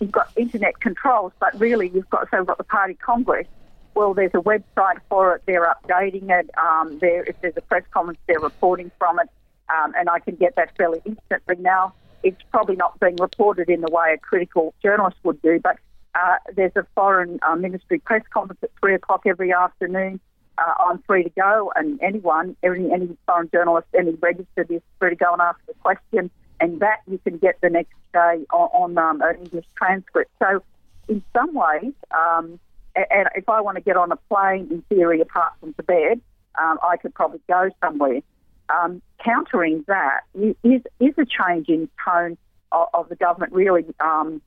you've 0.00 0.12
got 0.12 0.30
internet 0.36 0.80
controls, 0.80 1.32
but 1.38 1.58
really 1.60 1.88
you've 1.88 2.10
got 2.10 2.28
so 2.30 2.38
you've 2.38 2.46
got 2.46 2.58
the 2.58 2.64
party 2.64 2.94
congress. 2.94 3.46
Well, 3.94 4.12
there's 4.12 4.34
a 4.34 4.42
website 4.42 4.98
for 5.08 5.36
it. 5.36 5.42
They're 5.46 5.74
updating 5.74 6.28
it. 6.28 6.50
Um, 6.58 6.98
there, 6.98 7.24
if 7.24 7.40
there's 7.40 7.56
a 7.56 7.62
press 7.62 7.84
conference, 7.92 8.18
they're 8.26 8.40
reporting 8.40 8.90
from 8.98 9.18
it, 9.20 9.30
um, 9.68 9.92
and 9.98 10.08
I 10.08 10.18
can 10.20 10.36
get 10.36 10.56
that 10.56 10.76
fairly 10.76 11.00
instantly. 11.04 11.56
Now, 11.58 11.94
it's 12.22 12.40
probably 12.50 12.76
not 12.76 12.98
being 13.00 13.16
reported 13.16 13.68
in 13.68 13.80
the 13.80 13.90
way 13.90 14.14
a 14.14 14.18
critical 14.18 14.74
journalist 14.82 15.16
would 15.22 15.40
do, 15.42 15.60
but 15.62 15.78
uh, 16.14 16.36
there's 16.54 16.72
a 16.76 16.86
foreign 16.94 17.38
uh, 17.46 17.54
ministry 17.56 17.98
press 17.98 18.22
conference 18.32 18.60
at 18.62 18.70
three 18.80 18.94
o'clock 18.94 19.22
every 19.26 19.52
afternoon. 19.52 20.18
Uh, 20.58 20.72
I'm 20.88 21.02
free 21.06 21.24
to 21.24 21.30
go, 21.30 21.70
and 21.76 22.00
anyone, 22.02 22.56
any, 22.62 22.90
any 22.90 23.16
foreign 23.26 23.50
journalist, 23.50 23.88
any 23.96 24.12
registered 24.12 24.70
is 24.70 24.80
free 24.98 25.10
to 25.10 25.16
go 25.16 25.32
and 25.32 25.42
ask 25.42 25.58
a 25.68 25.74
question, 25.74 26.30
and 26.60 26.80
that 26.80 27.00
you 27.06 27.18
can 27.18 27.36
get 27.36 27.60
the 27.60 27.68
next 27.68 27.92
day 28.14 28.46
on, 28.50 28.96
on 28.96 28.98
um, 28.98 29.20
an 29.20 29.36
English 29.36 29.66
transcript. 29.76 30.30
So, 30.38 30.62
in 31.08 31.22
some 31.34 31.52
ways, 31.52 31.92
um, 32.10 32.58
and 32.96 33.28
if 33.34 33.48
I 33.48 33.60
want 33.60 33.76
to 33.76 33.82
get 33.82 33.96
on 33.96 34.10
a 34.10 34.16
plane, 34.16 34.68
in 34.70 34.82
theory, 34.88 35.20
apart 35.20 35.52
from 35.60 35.74
to 35.74 35.82
bed, 35.82 36.20
um, 36.58 36.78
I 36.82 36.96
could 36.96 37.14
probably 37.14 37.40
go 37.46 37.68
somewhere. 37.82 38.22
Um, 38.68 39.02
countering 39.22 39.84
that 39.86 40.20
is, 40.34 40.82
is 41.00 41.14
a 41.18 41.24
change 41.24 41.68
in 41.68 41.88
tone 42.04 42.36
of, 42.72 42.88
of 42.94 43.08
the 43.08 43.16
government 43.16 43.52
really 43.52 43.84
um, 44.00 44.42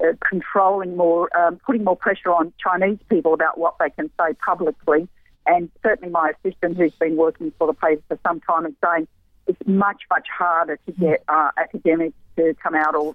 uh, 0.00 0.12
controlling 0.26 0.96
more, 0.96 1.34
um, 1.36 1.56
putting 1.58 1.84
more 1.84 1.96
pressure 1.96 2.32
on 2.32 2.52
Chinese 2.62 2.98
people 3.08 3.34
about 3.34 3.58
what 3.58 3.74
they 3.78 3.90
can 3.90 4.10
say 4.18 4.32
publicly. 4.44 5.08
And 5.46 5.70
certainly 5.82 6.10
my 6.10 6.32
assistant, 6.44 6.76
who's 6.76 6.92
been 6.92 7.16
working 7.16 7.52
for 7.58 7.66
the 7.66 7.74
paper 7.74 8.02
for 8.08 8.18
some 8.26 8.40
time, 8.40 8.66
is 8.66 8.74
saying 8.84 9.08
it's 9.46 9.60
much, 9.66 10.02
much 10.10 10.28
harder 10.28 10.78
to 10.86 10.92
get 10.92 11.22
uh, 11.28 11.50
academics 11.56 12.16
to 12.36 12.54
come 12.62 12.74
out 12.74 12.94
or 12.94 13.14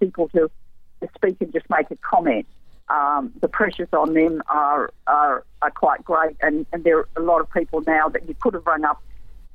people 0.00 0.28
to, 0.28 0.50
to 1.00 1.08
speak 1.14 1.36
and 1.40 1.52
just 1.52 1.68
make 1.70 1.90
a 1.90 1.96
comment. 1.96 2.46
Um, 2.88 3.32
the 3.40 3.48
pressures 3.48 3.88
on 3.92 4.14
them 4.14 4.42
are, 4.48 4.90
are, 5.06 5.44
are 5.60 5.70
quite 5.70 6.04
great, 6.04 6.36
and, 6.40 6.66
and 6.72 6.84
there 6.84 6.98
are 6.98 7.08
a 7.16 7.20
lot 7.20 7.40
of 7.40 7.50
people 7.52 7.82
now 7.86 8.08
that 8.08 8.28
you 8.28 8.34
could 8.38 8.54
have 8.54 8.66
rung 8.66 8.84
up 8.84 9.02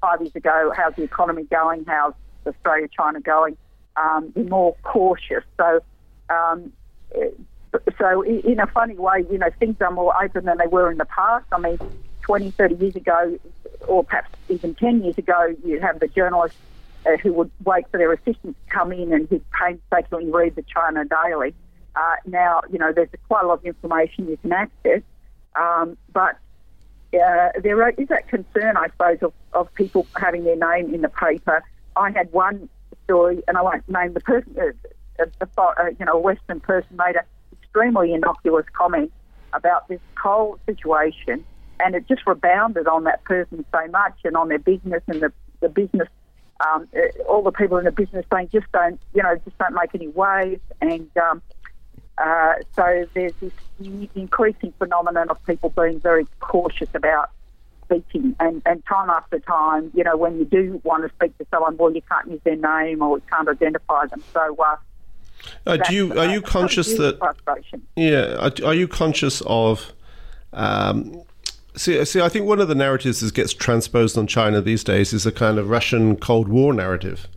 five 0.02 0.22
years 0.22 0.36
ago. 0.36 0.74
How's 0.76 0.96
the 0.96 1.04
economy 1.04 1.44
going? 1.44 1.86
How's 1.86 2.14
Australia 2.46 2.88
China 2.88 3.22
going? 3.22 3.56
Um, 3.96 4.30
be 4.30 4.44
more 4.44 4.76
cautious. 4.84 5.44
So 5.58 5.82
um, 6.30 6.74
so 8.00 8.22
in 8.22 8.60
a 8.60 8.68
funny 8.68 8.96
way, 8.96 9.26
you 9.32 9.38
know, 9.38 9.50
things 9.60 9.78
are 9.82 9.92
more 9.92 10.14
open 10.22 10.46
than 10.46 10.58
they 10.58 10.68
were 10.68 10.92
in 10.92 10.98
the 10.98 11.06
past. 11.06 11.46
I 11.52 11.60
mean, 11.60 11.80
20, 12.22 12.52
30 12.52 12.76
years 12.76 12.96
ago, 12.96 13.40
or 13.88 14.04
perhaps 14.04 14.30
even 14.50 14.76
10 14.76 15.04
years 15.04 15.18
ago, 15.18 15.56
you'd 15.64 15.82
have 15.82 16.00
the 16.00 16.08
journalists 16.08 16.58
uh, 17.06 17.18
who 17.18 17.34
would 17.34 17.52
wait 17.64 17.90
for 17.90 17.98
their 17.98 18.12
assistant 18.12 18.56
to 18.66 18.74
come 18.74 18.92
in 18.92 19.14
and 19.14 19.28
who'd 19.30 19.44
painstakingly 19.52 20.30
read 20.30 20.56
the 20.56 20.64
China 20.64 21.06
Daily. 21.06 21.54
Uh, 21.96 22.16
now, 22.26 22.62
you 22.72 22.80
know, 22.80 22.92
there's 22.94 23.10
quite 23.28 23.44
a 23.44 23.48
lot 23.48 23.60
of 23.60 23.66
information 23.66 24.28
you 24.28 24.38
can 24.38 24.52
access, 24.52 25.02
um, 25.56 25.98
but 26.14 26.38
uh, 27.14 27.50
there 27.62 27.90
is 27.90 28.08
that 28.08 28.28
concern, 28.28 28.78
I 28.78 28.88
suppose, 28.88 29.18
of, 29.22 29.34
of 29.54 29.74
people 29.74 30.08
having 30.16 30.44
their 30.44 30.56
name 30.56 30.94
in 30.94 31.02
the 31.02 31.10
paper. 31.10 31.64
I 31.96 32.12
had 32.12 32.32
one 32.32 32.70
story, 33.04 33.44
and 33.48 33.58
I 33.58 33.62
won't 33.62 33.88
name 33.90 34.14
the 34.14 34.22
person, 34.22 34.56
uh, 34.58 35.26
a, 35.42 35.48
a, 35.62 35.92
you 36.00 36.06
know, 36.06 36.14
a 36.14 36.20
Western 36.20 36.60
person 36.60 36.96
made 36.98 37.16
an 37.16 37.24
extremely 37.62 38.14
innocuous 38.14 38.66
comment 38.74 39.12
about 39.54 39.88
this 39.90 40.00
coal 40.16 40.58
situation, 40.66 41.44
and 41.80 41.96
it 41.96 42.08
just 42.08 42.26
rebounded 42.26 42.88
on 42.88 43.04
that 43.04 43.24
person 43.26 43.66
so 43.72 43.88
much 43.88 44.18
and 44.24 44.38
on 44.38 44.48
their 44.48 44.60
business 44.60 45.04
and 45.08 45.22
the, 45.22 45.34
the 45.60 45.70
business, 45.70 46.08
um, 46.66 46.88
uh, 46.96 47.24
all 47.24 47.44
the 47.44 47.52
people 47.52 47.78
in 47.78 47.86
the 47.86 47.92
business 47.92 48.26
saying 48.32 48.50
just 48.54 48.72
don't, 48.72 49.00
you 49.14 49.22
know, 49.22 49.36
just 49.44 49.58
don't 49.58 49.74
make 49.74 49.94
any 49.94 50.08
waves. 50.10 50.62
And 50.80 51.10
um, 51.18 51.42
uh, 52.22 52.54
so 52.76 53.08
there's 53.14 53.34
this 53.42 53.52
increasing 54.16 54.74
phenomenon 54.78 55.30
of 55.30 55.44
people 55.46 55.70
being 55.70 56.00
very 56.00 56.28
cautious 56.40 56.90
about 56.94 57.32
speaking. 57.86 58.36
And, 58.40 58.62
and 58.66 58.86
time 58.86 59.10
after 59.10 59.40
time, 59.40 59.92
you 59.94 60.04
know, 60.04 60.16
when 60.18 60.38
you 60.38 60.46
do 60.46 60.80
want 60.84 61.04
to 61.04 61.14
speak 61.16 61.38
to 61.40 61.46
someone, 61.52 61.78
well, 61.78 61.94
you 61.94 62.02
can't 62.04 62.30
use 62.30 62.40
their 62.44 62.56
name 62.56 63.02
or 63.02 63.18
you 63.18 63.24
can't 63.30 63.50
identify 63.50 64.06
them. 64.08 64.24
So, 64.34 64.56
uh, 64.60 64.76
uh, 65.66 65.78
do 65.78 65.96
you 65.96 66.20
are 66.20 66.28
you 66.28 66.40
conscious 66.40 66.94
that 66.98 67.18
yeah 67.96 68.36
are, 68.36 68.52
are, 68.64 68.76
you 68.76 68.88
conscious 68.88 69.42
of 69.48 69.92
um, 70.54 71.20
see 71.76 72.06
see 72.06 72.22
I 72.22 72.30
think 72.30 72.46
one 72.46 72.60
of 72.60 72.68
the 72.68 72.76
narratives 72.76 73.22
that 73.22 73.34
gets 73.34 73.52
transposed 73.52 74.20
on 74.20 74.28
China 74.28 74.62
these 74.62 74.84
days 74.84 75.14
is 75.14 75.26
a 75.26 75.32
kind 75.32 75.58
of 75.58 75.68
Russian 75.68 76.16
Cold 76.16 76.48
War 76.48 76.76
narrative 76.76 77.28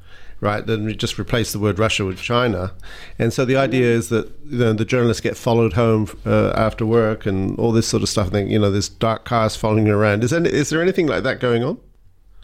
right 0.45 0.67
then 0.67 0.85
we 0.85 0.95
just 0.95 1.19
replace 1.19 1.53
the 1.53 1.59
word 1.59 1.79
Russia 1.79 2.05
with 2.05 2.21
China 2.21 2.73
and 3.19 3.33
so 3.33 3.45
the 3.45 3.57
idea 3.57 3.87
is 3.87 4.11
that 4.11 4.31
you 4.45 4.59
know, 4.59 4.73
the 4.73 4.85
journalists 4.85 5.21
get 5.21 5.37
followed 5.37 5.73
home 5.73 6.07
uh, 6.25 6.51
after 6.51 6.87
work 6.87 7.27
and 7.27 7.59
all 7.59 7.73
this 7.73 7.89
sort 7.89 8.03
of 8.03 8.09
stuff 8.09 8.33
and 8.33 8.51
you 8.51 8.59
know 8.59 8.71
there's 8.71 8.89
dark 8.89 9.25
cars 9.25 9.57
following 9.57 9.87
you 9.87 9.95
around 9.95 10.23
is 10.23 10.31
there 10.71 10.83
anything 10.83 11.07
like 11.07 11.23
that 11.23 11.41
going 11.41 11.65
on 11.65 11.79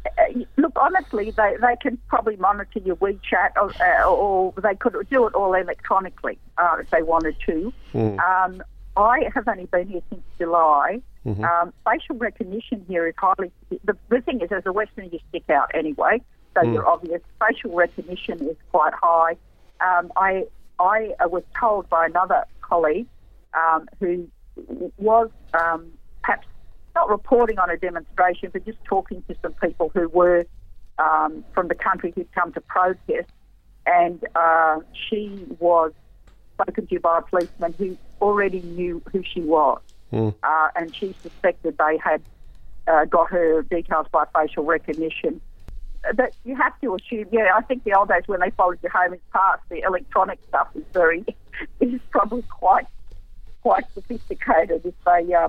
uh, 0.07 0.41
look, 0.57 0.73
honestly, 0.77 1.31
they, 1.31 1.57
they 1.61 1.77
can 1.81 1.99
probably 2.09 2.37
monitor 2.37 2.79
your 2.81 2.97
WeChat 2.97 3.53
or, 3.57 3.71
uh, 3.83 4.09
or 4.09 4.55
they 4.63 4.75
could 4.75 4.95
do 5.11 5.27
it 5.27 5.35
all 5.35 5.55
electronically 5.55 6.39
uh, 6.59 6.77
if 6.81 6.91
they 6.91 7.03
wanted 7.03 7.37
to. 7.47 7.73
Mm. 7.93 8.19
Um, 8.19 8.63
I 8.97 9.31
have 9.35 9.47
only 9.47 9.67
been 9.67 9.89
here 9.89 10.03
since 10.11 10.23
July. 10.39 11.01
Mm-hmm. 11.27 11.45
Um, 11.45 11.73
facial 11.85 12.17
recognition 12.17 12.85
here 12.89 13.07
is 13.07 13.15
highly. 13.19 13.53
The, 13.85 13.97
the 14.09 14.21
thing 14.23 14.41
is, 14.41 14.51
as 14.53 14.65
a 14.67 14.73
Westerner, 14.73 15.09
you 15.13 15.19
stick 15.29 15.49
out 15.51 15.71
anyway, 15.75 16.23
so 16.55 16.63
mm. 16.63 16.75
you're 16.75 16.89
obvious. 16.89 17.21
Facial 17.39 17.75
recognition 17.75 18.47
is 18.49 18.57
quite 18.71 18.93
high. 18.95 19.37
Um, 19.81 20.13
I 20.17 20.45
I 20.79 21.15
was 21.27 21.43
told 21.59 21.89
by 21.89 22.07
another 22.07 22.45
colleague 22.61 23.07
um, 23.55 23.89
who 23.99 24.29
was 24.97 25.31
um, 25.55 25.91
perhaps 26.23 26.47
not 26.95 27.09
reporting 27.09 27.59
on 27.59 27.71
a 27.71 27.77
demonstration, 27.77 28.51
but 28.53 28.65
just 28.65 28.83
talking 28.85 29.23
to 29.29 29.37
some 29.43 29.53
people 29.55 29.91
who 29.95 30.09
were 30.09 30.45
um, 30.99 31.45
from 31.55 31.69
the 31.69 31.75
country 31.75 32.13
who'd 32.15 32.33
come 32.33 32.53
to 32.53 32.61
protest. 32.61 33.31
And 33.87 34.25
uh, 34.35 34.81
she 34.93 35.47
was 35.59 35.93
spoken 36.55 36.87
to 36.87 37.01
by 37.01 37.19
a 37.19 37.23
policeman 37.23 37.75
who 37.79 37.97
already 38.21 38.61
knew 38.61 39.03
who 39.13 39.23
she 39.23 39.41
was. 39.41 39.81
Mm. 40.13 40.35
Uh, 40.43 40.69
and 40.77 40.95
she 40.95 41.15
suspected 41.23 41.79
they 41.79 41.99
had 41.99 42.23
uh, 42.87 43.05
got 43.05 43.31
her 43.31 43.63
details 43.63 44.07
by 44.13 44.25
facial 44.35 44.65
recognition. 44.65 45.41
But 46.15 46.33
you 46.45 46.57
have 46.57 46.79
to 46.81 46.95
assume, 46.95 47.27
yeah, 47.31 47.51
I 47.55 47.63
think 47.63 47.85
the 47.85 47.95
old 47.95 48.09
days 48.09 48.23
when 48.27 48.41
they 48.41 48.51
followed 48.51 48.79
you 48.83 48.89
home 48.89 49.13
in 49.13 49.21
past, 49.33 49.63
the 49.69 49.81
electronic 49.81 50.39
stuff 50.49 50.69
is 50.75 50.85
very, 50.93 51.25
is 51.81 52.01
probably 52.11 52.43
quite, 52.43 52.87
quite 53.63 53.85
sophisticated 53.95 54.85
if 54.85 54.95
they, 55.05 55.35
uh, 55.35 55.49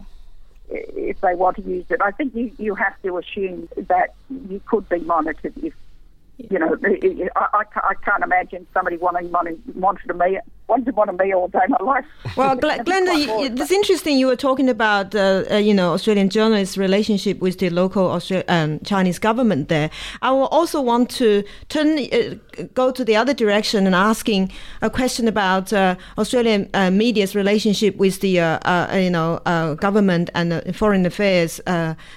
if 0.70 1.20
they 1.22 1.36
want 1.36 1.58
to 1.58 1.63
use 1.63 1.86
it. 1.89 2.01
I 2.01 2.12
think 2.12 2.36
you, 2.36 2.51
you 2.58 2.75
have 2.75 3.01
to 3.03 3.17
assume 3.17 3.70
that 3.77 4.13
you 4.29 4.62
could 4.65 4.88
be 4.89 5.00
monitored 5.00 5.53
if 5.63 5.74
you 6.50 6.58
know, 6.58 6.75
I, 7.36 7.48
I, 7.53 7.63
I 7.75 7.93
can't 8.03 8.24
imagine 8.24 8.65
somebody 8.74 8.98
wanting 8.98 9.31
money, 9.31 9.58
wanted 9.75 10.15
me, 10.15 10.39
wanted 10.72 10.96
one 10.96 11.10
of 11.10 11.18
me 11.20 11.34
all 11.34 11.50
day 11.50 11.66
my 11.68 11.82
life. 11.94 12.06
Well, 12.38 12.56
Glenda, 12.88 13.13
it's 13.60 13.72
interesting. 13.80 14.18
You 14.18 14.28
were 14.28 14.42
talking 14.50 14.70
about, 14.78 15.13
uh, 15.13 15.44
uh, 15.51 15.58
you 15.58 15.74
know, 15.74 15.90
Australian 15.94 16.30
journalists' 16.30 16.78
relationship 16.78 17.36
with 17.46 17.56
the 17.60 17.70
local 17.70 18.06
Austra- 18.16 18.48
um, 18.58 18.80
Chinese 18.92 19.20
government 19.20 19.68
there. 19.68 19.90
I 20.22 20.32
will 20.32 20.51
also 20.60 20.82
want 20.92 21.10
to 21.22 21.44
turn, 21.70 21.90
uh, 22.00 22.66
go 22.74 22.92
to 22.92 23.04
the 23.10 23.16
other 23.22 23.36
direction 23.44 23.86
and 23.86 23.96
asking 23.96 24.51
a 24.82 24.90
question 24.90 25.28
about 25.28 25.74
uh, 25.74 25.96
Australian 26.18 26.70
uh, 26.74 26.90
media's 26.90 27.34
relationship 27.36 27.94
with 27.98 28.16
the, 28.22 28.40
uh, 28.40 28.96
you 28.96 29.10
know, 29.10 29.30
government 29.88 30.30
and 30.34 30.50
foreign 30.75 31.06
affairs 31.06 31.60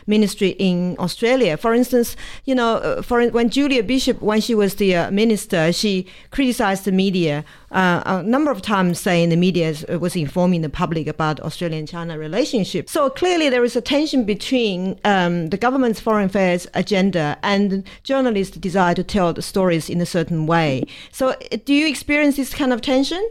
ministry 0.07 0.51
in 0.69 0.97
Australia. 0.99 1.57
For 1.57 1.75
instance, 1.75 2.17
you 2.45 2.55
know, 2.55 3.03
for 3.03 3.17
when 3.31 3.49
Julia 3.51 3.83
Bishop 3.83 4.23
when 4.23 4.41
she 4.41 4.55
was 4.55 4.77
the 4.77 4.91
uh, 4.97 5.11
minister, 5.11 5.73
she 5.73 6.07
criticized 6.31 6.85
the 6.85 6.93
media 6.93 7.45
uh, 7.75 8.03
a 8.07 8.23
number 8.23 8.53
of 8.53 8.63
times, 8.63 9.01
saying 9.01 9.31
the 9.31 9.37
media 9.37 9.75
uh, 9.93 9.99
was 9.99 10.15
informing 10.15 10.63
the 10.63 10.69
public 10.69 11.09
about 11.09 11.41
Australian-China 11.41 12.17
relationship. 12.17 12.89
So 12.89 13.11
clearly, 13.11 13.51
there 13.51 13.65
is 13.65 13.75
a 13.75 13.81
tension 13.81 14.25
between 14.25 14.99
um, 15.05 15.49
the 15.49 15.57
government's 15.57 15.99
foreign 15.99 16.27
affairs 16.27 16.69
agenda 16.75 17.37
and 17.43 17.85
journalists' 18.05 18.57
desire 18.57 18.95
to 18.95 19.03
tell 19.03 19.33
the 19.33 19.43
stories 19.43 19.91
in 19.91 20.01
a 20.01 20.07
certain 20.07 20.47
way. 20.47 20.87
So, 21.11 21.31
uh, 21.31 21.37
do 21.65 21.75
you 21.75 21.89
experience 21.89 22.37
this 22.37 22.55
kind 22.55 22.73
of 22.73 22.81
tension? 22.81 23.29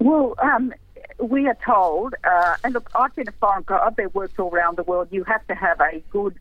Well, 0.00 0.34
um, 0.42 0.74
we 1.18 1.46
are 1.46 1.56
told, 1.64 2.14
uh, 2.24 2.56
and 2.64 2.74
look, 2.74 2.90
I've 2.96 3.14
been 3.14 3.28
a 3.28 3.32
foreign, 3.32 3.64
I've 3.68 3.94
been 3.94 4.10
worked 4.12 4.40
all 4.40 4.50
around 4.50 4.76
the 4.76 4.82
world. 4.82 5.08
You 5.12 5.22
have 5.24 5.46
to 5.46 5.54
have 5.54 5.80
a 5.80 6.02
good, 6.10 6.36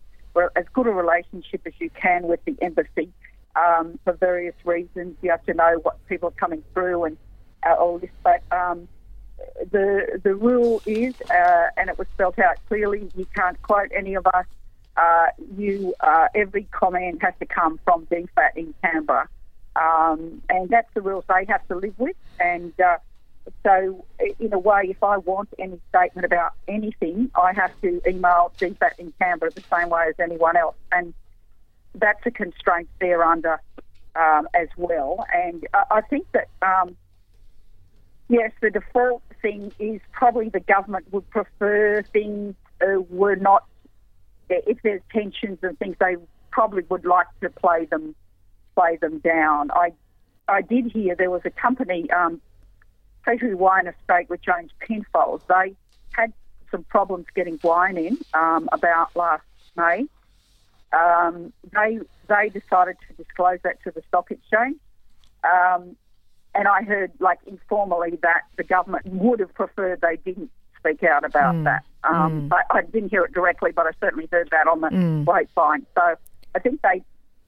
as 0.55 0.65
good 0.73 0.87
a 0.87 0.91
relationship 0.91 1.61
as 1.67 1.73
you 1.77 1.91
can 1.91 2.23
with 2.23 2.43
the 2.45 2.57
embassy 2.63 3.13
um, 3.55 3.99
for 4.03 4.13
various 4.13 4.55
reasons. 4.65 5.15
You 5.21 5.29
have 5.29 5.45
to 5.45 5.53
know 5.53 5.79
what 5.83 6.03
people 6.07 6.29
are 6.29 6.39
coming 6.39 6.63
through 6.73 7.03
and 7.03 7.17
all 7.71 7.99
this. 7.99 8.09
But 8.23 8.41
um, 8.51 8.87
the 9.71 10.19
the 10.23 10.35
rule 10.35 10.81
is, 10.85 11.15
uh, 11.29 11.67
and 11.77 11.89
it 11.89 11.97
was 11.97 12.07
spelled 12.13 12.39
out 12.39 12.57
clearly. 12.67 13.09
You 13.15 13.27
can't 13.35 13.61
quote 13.61 13.91
any 13.95 14.15
of 14.15 14.27
us. 14.27 14.45
Uh, 14.95 15.27
you 15.57 15.95
uh, 15.99 16.27
every 16.35 16.63
comment 16.71 17.21
has 17.21 17.33
to 17.39 17.45
come 17.45 17.79
from 17.83 18.05
DFAT 18.07 18.55
in 18.55 18.73
Canberra. 18.83 19.27
Um, 19.75 20.41
and 20.49 20.69
that's 20.69 20.93
the 20.93 21.01
rules 21.01 21.25
they 21.27 21.45
have 21.45 21.67
to 21.67 21.75
live 21.75 21.97
with. 21.97 22.15
And 22.39 22.73
uh, 22.79 22.97
so, 23.63 24.05
in 24.39 24.53
a 24.53 24.59
way, 24.59 24.87
if 24.89 25.03
I 25.03 25.17
want 25.17 25.49
any 25.59 25.79
statement 25.89 26.25
about 26.25 26.53
anything, 26.67 27.31
I 27.35 27.53
have 27.53 27.71
to 27.81 28.01
email 28.07 28.51
DFAT 28.59 28.99
in 28.99 29.13
Canberra 29.19 29.51
the 29.51 29.63
same 29.73 29.89
way 29.89 30.05
as 30.09 30.15
anyone 30.19 30.55
else. 30.55 30.75
And 30.91 31.13
that's 31.95 32.25
a 32.25 32.31
constraint 32.31 32.87
they're 32.99 33.23
under 33.23 33.59
um, 34.15 34.47
as 34.53 34.67
well. 34.77 35.25
And 35.33 35.67
I, 35.73 35.83
I 35.91 36.01
think 36.01 36.27
that, 36.33 36.47
um, 36.61 36.95
yes, 38.29 38.51
the 38.61 38.69
default 38.69 39.21
thing 39.41 39.71
is 39.79 40.01
probably 40.11 40.49
the 40.49 40.59
government 40.59 41.11
would 41.11 41.29
prefer 41.29 42.03
things 42.13 42.55
uh, 42.81 43.01
were 43.09 43.35
not, 43.35 43.65
if 44.49 44.77
there's 44.83 45.01
tensions 45.11 45.59
and 45.61 45.77
things, 45.79 45.95
they 45.99 46.15
probably 46.51 46.83
would 46.89 47.05
like 47.05 47.27
to 47.41 47.49
play 47.49 47.85
them 47.85 48.15
play 48.75 48.97
them 48.97 49.19
down. 49.19 49.69
I 49.71 49.93
I 50.47 50.61
did 50.61 50.91
hear 50.91 51.15
there 51.15 51.29
was 51.29 51.41
a 51.45 51.49
company, 51.49 52.09
um, 52.11 52.41
Treasury 53.23 53.55
Wine 53.55 53.87
Estate 53.87 54.29
with 54.29 54.41
James 54.41 54.71
Penfolds. 54.79 55.43
They 55.47 55.75
had 56.11 56.33
some 56.71 56.83
problems 56.83 57.27
getting 57.35 57.59
wine 57.63 57.97
in 57.97 58.17
um, 58.33 58.67
about 58.71 59.15
last 59.15 59.43
May. 59.75 60.05
Um, 60.91 61.53
they 61.71 61.99
they 62.27 62.49
decided 62.49 62.97
to 63.07 63.23
disclose 63.23 63.59
that 63.63 63.81
to 63.83 63.91
the 63.91 64.03
stock 64.07 64.31
exchange, 64.31 64.77
um, 65.43 65.95
and 66.55 66.67
I 66.67 66.83
heard 66.83 67.11
like 67.19 67.39
informally 67.45 68.17
that 68.21 68.41
the 68.57 68.63
government 68.63 69.05
would 69.07 69.39
have 69.39 69.53
preferred 69.53 70.01
they 70.01 70.17
didn't 70.17 70.51
speak 70.77 71.03
out 71.03 71.23
about 71.23 71.55
mm. 71.55 71.63
that. 71.63 71.83
Um, 72.03 72.49
mm. 72.49 72.53
I, 72.53 72.79
I, 72.79 72.81
didn't 72.81 73.09
hear 73.09 73.23
it 73.23 73.33
directly, 73.33 73.71
but 73.71 73.87
I 73.87 73.91
certainly 74.01 74.27
heard 74.31 74.49
that 74.51 74.67
on 74.67 74.81
the 74.81 74.89
mm. 74.89 75.25
grapevine. 75.25 75.85
So 75.95 76.15
I 76.55 76.59
think 76.59 76.81
they 76.81 77.01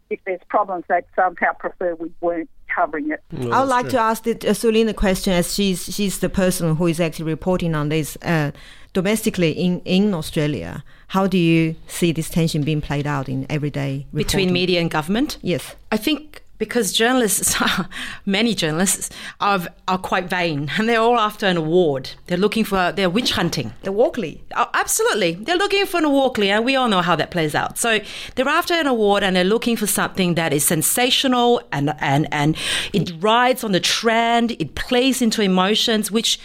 if 0.10 0.20
there's 0.26 0.42
problems, 0.50 0.86
they'd 0.88 1.04
somehow 1.16 1.54
prefer 1.54 1.96
we 1.96 2.12
weren't 2.22 2.50
covering 2.74 3.12
it. 3.12 3.24
Well, 3.32 3.54
I 3.54 3.62
would 3.62 3.70
like 3.70 3.84
true. 3.86 3.92
to 3.92 4.00
ask 4.00 4.24
the, 4.24 4.32
uh, 4.32 4.54
Sulin 4.54 4.88
a 4.88 4.94
question 4.94 5.34
as 5.34 5.54
she's 5.54 5.84
she's 5.94 6.20
the 6.20 6.30
person 6.30 6.76
who 6.76 6.88
is 6.88 7.00
actually 7.00 7.26
reporting 7.26 7.76
on 7.76 7.90
this 7.90 8.18
uh, 8.22 8.52
domestically 8.94 9.52
in, 9.52 9.82
in 9.82 10.14
Australia. 10.14 10.84
How 11.10 11.28
do 11.28 11.38
you 11.38 11.76
see 11.88 12.12
this 12.12 12.30
tension 12.30 12.64
being 12.64 12.82
played 12.82 13.08
out 13.08 13.30
in 13.30 13.46
everyday 13.50 14.06
reporting? 14.12 14.18
Between 14.18 14.54
media 14.54 14.80
and 14.82 14.90
government? 14.90 15.38
Yes. 15.42 15.76
I 15.92 15.98
think 15.98 16.44
because 16.58 16.92
journalists, 16.94 17.56
many 18.26 18.56
journalists, 18.56 19.10
are, 19.40 19.68
are 19.88 19.98
quite 19.98 20.26
vain 20.26 20.72
and 20.78 20.88
they're 20.88 21.00
all 21.00 21.20
after 21.20 21.46
an 21.46 21.58
award. 21.58 22.12
They're 22.28 22.38
looking 22.38 22.64
for, 22.64 22.92
they're 22.92 23.10
witch 23.10 23.32
hunting. 23.32 23.74
The 23.84 23.92
Walkley. 23.92 24.44
Oh, 24.56 24.70
absolutely. 24.74 25.34
They're 25.36 25.58
looking 25.58 25.86
for 25.86 25.98
an 25.98 26.10
Walkley 26.12 26.50
and 26.50 26.64
we 26.64 26.76
all 26.76 26.88
know 26.88 27.02
how 27.02 27.16
that 27.16 27.32
plays 27.32 27.56
out. 27.56 27.78
So 27.78 28.00
they're 28.36 28.48
after 28.48 28.74
an 28.74 28.88
award 28.88 29.24
and 29.24 29.36
they're 29.36 29.44
looking 29.44 29.76
for 29.76 29.88
something 29.88 30.36
that 30.36 30.54
is 30.54 30.64
sensational 30.64 31.62
and, 31.72 31.94
and, 32.00 32.28
and 32.32 32.56
it 32.94 33.12
rides 33.20 33.64
on 33.64 33.72
the 33.72 33.80
trend, 33.80 34.52
it 34.52 34.76
plays 34.76 35.22
into 35.22 35.42
emotions, 35.42 36.12
which 36.12 36.40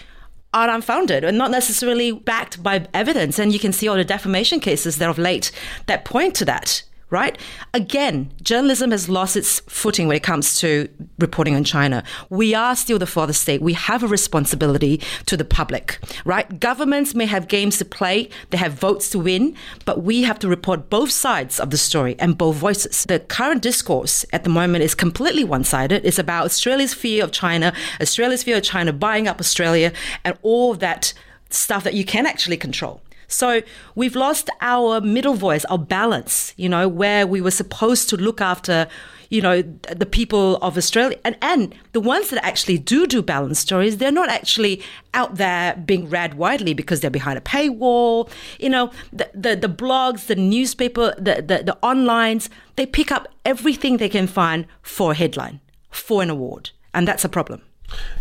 are 0.53 0.69
unfounded 0.69 1.23
and 1.23 1.39
not 1.39 1.51
necessarily 1.51 2.11
backed 2.13 2.63
by 2.63 2.87
evidence. 2.93 3.39
And 3.39 3.53
you 3.53 3.59
can 3.59 3.73
see 3.73 3.87
all 3.87 3.97
the 3.97 4.05
defamation 4.05 4.61
cases 4.61 4.99
that 4.99 5.09
of 5.09 5.19
late 5.19 5.53
that 5.87 6.05
point 6.05 6.35
to 6.37 6.45
that 6.47 6.83
right? 7.11 7.39
Again, 7.75 8.33
journalism 8.43 8.93
has 8.93 9.09
lost 9.09 9.37
its 9.37 9.61
footing 9.61 10.07
when 10.07 10.17
it 10.17 10.23
comes 10.23 10.59
to 10.61 10.89
reporting 11.19 11.55
on 11.55 11.65
China. 11.65 12.03
We 12.31 12.55
are 12.55 12.77
still 12.77 12.99
the 12.99 13.07
fourth 13.07 13.31
estate. 13.31 13.61
We 13.61 13.75
have 13.75 14.03
a 14.03 14.07
responsibility 14.07 15.01
to 15.27 15.37
the 15.37 15.45
public, 15.45 15.99
right? 16.25 16.61
Governments 16.61 17.15
may 17.15 17.27
have 17.27 17.49
games 17.49 17.79
to 17.79 17.85
play, 17.85 18.31
they 18.51 18.59
have 18.59 18.73
votes 18.75 19.11
to 19.11 19.19
win, 19.19 19.57
but 19.85 20.03
we 20.03 20.23
have 20.23 20.39
to 20.41 20.49
report 20.49 20.89
both 20.89 21.11
sides 21.11 21.59
of 21.61 21.71
the 21.71 21.79
story 21.79 22.17
and 22.19 22.39
both 22.39 22.57
voices. 22.57 23.05
The 23.05 23.21
current 23.21 23.63
discourse 23.63 24.25
at 24.33 24.45
the 24.45 24.51
moment 24.51 24.85
is 24.85 24.95
completely 24.95 25.45
one 25.45 25.65
sided. 25.65 26.05
It's 26.05 26.19
about 26.19 26.45
Australia's 26.45 26.95
fear 26.95 27.25
of 27.25 27.33
China, 27.33 27.73
Australia's 28.01 28.43
fear 28.43 28.59
of 28.59 28.63
China 28.63 28.93
buying 28.93 29.27
up 29.27 29.41
Australia, 29.41 29.93
and 30.25 30.39
all 30.43 30.75
that 30.75 31.13
stuff 31.51 31.85
that 31.85 31.95
you 31.95 32.05
can 32.05 32.27
actually 32.27 32.57
control. 32.57 33.03
So 33.31 33.63
we've 33.95 34.17
lost 34.17 34.51
our 34.61 35.01
middle 35.01 35.35
voice, 35.35 35.65
our 35.67 35.79
balance, 35.79 36.53
you 36.57 36.69
know, 36.69 36.89
where 36.89 37.27
we 37.27 37.41
were 37.41 37.53
supposed 37.53 38.09
to 38.11 38.17
look 38.17 38.41
after, 38.41 38.89
you 39.29 39.41
know, 39.41 39.63
the 39.63 40.05
people 40.05 40.57
of 40.57 40.77
Australia. 40.77 41.17
And, 41.25 41.37
and 41.41 41.73
the 41.93 42.01
ones 42.01 42.31
that 42.31 42.45
actually 42.45 42.79
do 42.79 43.07
do 43.07 43.23
balance 43.23 43.61
stories, 43.61 43.99
they're 43.99 44.11
not 44.11 44.29
actually 44.29 44.83
out 45.15 45.37
there 45.37 45.77
being 45.77 46.11
read 46.11 46.35
widely 46.35 46.75
because 46.75 47.01
they're 47.01 47.11
behind 47.11 47.39
a 47.39 47.41
paywall. 47.41 48.29
You 48.59 48.71
know, 48.71 48.91
the, 49.13 49.31
the, 49.33 49.55
the 49.55 49.69
blogs, 49.69 50.27
the 50.27 50.35
newspaper, 50.35 51.15
the, 51.17 51.37
the, 51.37 51.63
the 51.63 51.79
onlines, 51.85 52.49
they 52.75 52.85
pick 52.85 53.13
up 53.13 53.29
everything 53.45 53.99
they 53.99 54.09
can 54.09 54.27
find 54.27 54.67
for 54.83 55.13
a 55.13 55.15
headline, 55.15 55.61
for 55.91 56.21
an 56.21 56.31
award. 56.31 56.71
And 56.93 57.07
that's 57.07 57.25
a 57.25 57.29
problem. 57.29 57.63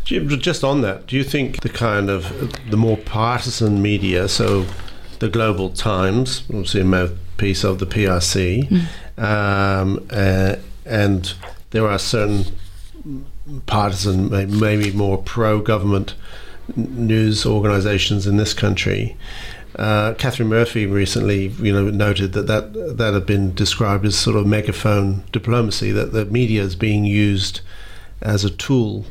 Just 0.03 0.63
on 0.63 0.81
that, 0.81 1.07
do 1.07 1.15
you 1.15 1.23
think 1.23 1.61
the 1.61 1.69
kind 1.69 2.09
of 2.09 2.51
the 2.71 2.77
more 2.77 2.97
partisan 2.97 3.81
media, 3.81 4.27
so 4.27 4.65
the 5.19 5.29
Global 5.29 5.69
Times, 5.69 6.43
obviously 6.49 6.81
a 6.81 6.85
mouthpiece 6.85 7.63
of 7.63 7.79
the 7.79 7.85
PRC, 7.85 8.67
mm. 8.67 9.21
um, 9.21 10.05
uh, 10.09 10.55
and 10.85 11.33
there 11.71 11.87
are 11.87 11.99
certain 11.99 12.45
partisan, 13.65 14.29
maybe 14.59 14.91
more 14.91 15.17
pro-government 15.17 16.15
news 16.75 17.45
organisations 17.45 18.27
in 18.27 18.37
this 18.37 18.53
country. 18.53 19.17
Uh, 19.75 20.13
Katharine 20.15 20.49
Murphy 20.49 20.85
recently, 20.85 21.47
you 21.47 21.71
know, 21.71 21.89
noted 21.89 22.33
that, 22.33 22.47
that 22.47 22.97
that 22.97 23.13
had 23.13 23.25
been 23.25 23.53
described 23.53 24.05
as 24.05 24.17
sort 24.17 24.35
of 24.35 24.45
megaphone 24.45 25.23
diplomacy. 25.31 25.91
That 25.91 26.11
the 26.11 26.25
media 26.25 26.63
is 26.63 26.75
being 26.75 27.05
used 27.05 27.61
as 28.21 28.43
a 28.43 28.49
tool 28.49 29.05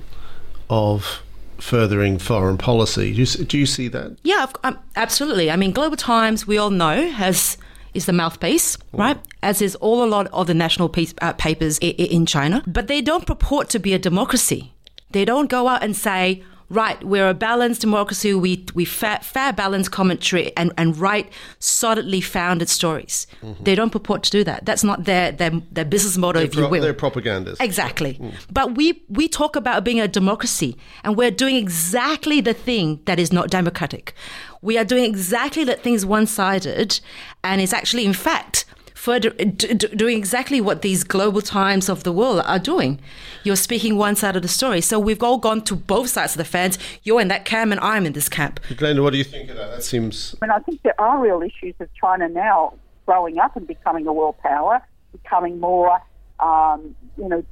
of 0.68 1.23
furthering 1.59 2.18
foreign 2.18 2.59
policy. 2.59 3.12
Do 3.14 3.21
you, 3.23 3.27
do 3.44 3.59
you 3.59 3.66
see 3.66 3.88
that? 3.88 4.16
Yeah, 4.23 4.47
um, 4.64 4.79
absolutely. 4.97 5.51
I 5.51 5.57
mean, 5.57 5.73
Global 5.73 5.97
Times, 5.97 6.47
we 6.47 6.59
all 6.59 6.71
know, 6.71 7.11
has 7.11 7.57
is 7.94 8.07
the 8.07 8.12
mouthpiece, 8.12 8.77
right? 8.92 9.18
As 9.42 9.61
is 9.62 9.75
all 9.77 10.05
a 10.05 10.07
lot 10.07 10.27
of 10.33 10.47
the 10.47 10.55
national 10.55 10.88
piece, 10.88 11.14
uh, 11.23 11.33
papers 11.33 11.79
I- 11.83 11.87
in 11.87 12.27
China. 12.27 12.62
But 12.66 12.87
they 12.87 13.01
don't 13.01 13.27
purport 13.27 13.68
to 13.71 13.79
be 13.79 13.92
a 13.94 13.99
democracy. 13.99 14.73
They 15.11 15.25
don't 15.25 15.49
go 15.51 15.66
out 15.68 15.83
and 15.83 15.97
say, 15.97 16.42
right, 16.70 17.02
we're 17.02 17.28
a 17.28 17.35
balanced 17.35 17.81
democracy, 17.81 18.35
we, 18.35 18.66
we 18.74 18.85
fair, 18.85 19.18
fair 19.22 19.52
balanced 19.52 19.90
commentary 19.90 20.54
and, 20.57 20.72
and 20.76 20.96
write 20.98 21.33
solidly 21.59 22.20
founded 22.20 22.68
stories. 22.68 23.26
Mm-hmm. 23.42 23.64
They 23.64 23.74
don't 23.74 23.90
purport 23.90 24.22
to 24.24 24.31
do 24.31 24.44
that. 24.44 24.66
That's 24.66 24.85
not 24.85 25.04
their, 25.04 25.33
their, 25.33 25.50
their 25.72 25.85
business 25.85 26.16
model, 26.16 26.40
they're 26.40 26.46
if 26.46 26.52
pro- 26.52 26.64
you 26.64 26.68
will. 26.68 26.83
They're 26.83 26.94
propagandists. 26.94 27.61
Exactly. 27.61 28.14
Mm. 28.14 28.35
But 28.52 28.74
we, 28.74 29.02
we 29.09 29.28
talk 29.28 29.57
about 29.57 29.85
being 29.85 30.00
a 30.00 30.09
democracy, 30.09 30.76
and 31.04 31.16
we're 31.16 31.31
doing 31.31 31.57
exactly 31.57 32.40
the 32.40 32.54
thing 32.54 33.00
that 33.07 33.18
is 33.18 33.33
not 33.33 33.50
democratic. 33.50 34.14
We 34.61 34.76
are 34.76 34.85
doing 34.85 35.04
exactly 35.04 35.64
that 35.64 35.83
thing 35.83 35.94
is 35.94 36.04
one 36.04 36.26
sided, 36.26 37.00
and 37.44 37.61
it's 37.61 37.72
actually, 37.72 38.04
in 38.04 38.12
fact, 38.12 38.64
further 39.09 39.31
doing 39.31 40.18
exactly 40.18 40.61
what 40.61 40.83
these 40.83 41.03
global 41.03 41.40
times 41.40 41.88
of 41.88 42.03
the 42.03 42.12
world 42.12 42.42
are 42.44 42.59
doing. 42.59 43.01
You're 43.42 43.57
speaking 43.57 43.97
one 43.97 44.16
side 44.16 44.37
of 44.37 44.42
the 44.42 44.49
story. 44.49 44.83
So 44.83 44.99
we've 44.99 45.23
all 45.23 45.38
gone 45.38 45.62
to 45.62 45.75
both 45.75 46.11
sides 46.11 46.35
of 46.35 46.38
the 46.38 46.44
fence. 46.44 46.77
You're 47.05 47.23
in 47.23 47.29
that 47.29 47.47
camp 47.47 47.73
and 47.73 47.81
I'm 47.81 48.05
in 48.05 48.12
this 48.12 48.29
camp. 48.29 48.61
Glenda, 48.68 49.03
what 49.03 49.12
do 49.12 49.16
you 49.16 49.25
think 49.25 49.49
of 49.49 49.57
that? 49.57 49.71
That 49.71 49.83
seems. 49.83 50.37
I 50.42 50.44
mean, 50.44 50.51
I 50.51 50.59
think 50.59 50.83
there 50.83 51.01
are 51.01 51.18
real 51.18 51.40
issues 51.40 51.75
of 51.81 51.88
China 51.94 52.29
now 52.29 52.75
growing 53.07 53.38
up 53.38 53.57
and 53.57 53.66
becoming 53.66 54.07
a 54.07 54.12
world 54.12 54.37
power, 54.42 54.83
becoming 55.12 55.59
more, 55.59 56.03
um, 56.40 56.94
you 57.16 57.31
know, 57.31 57.42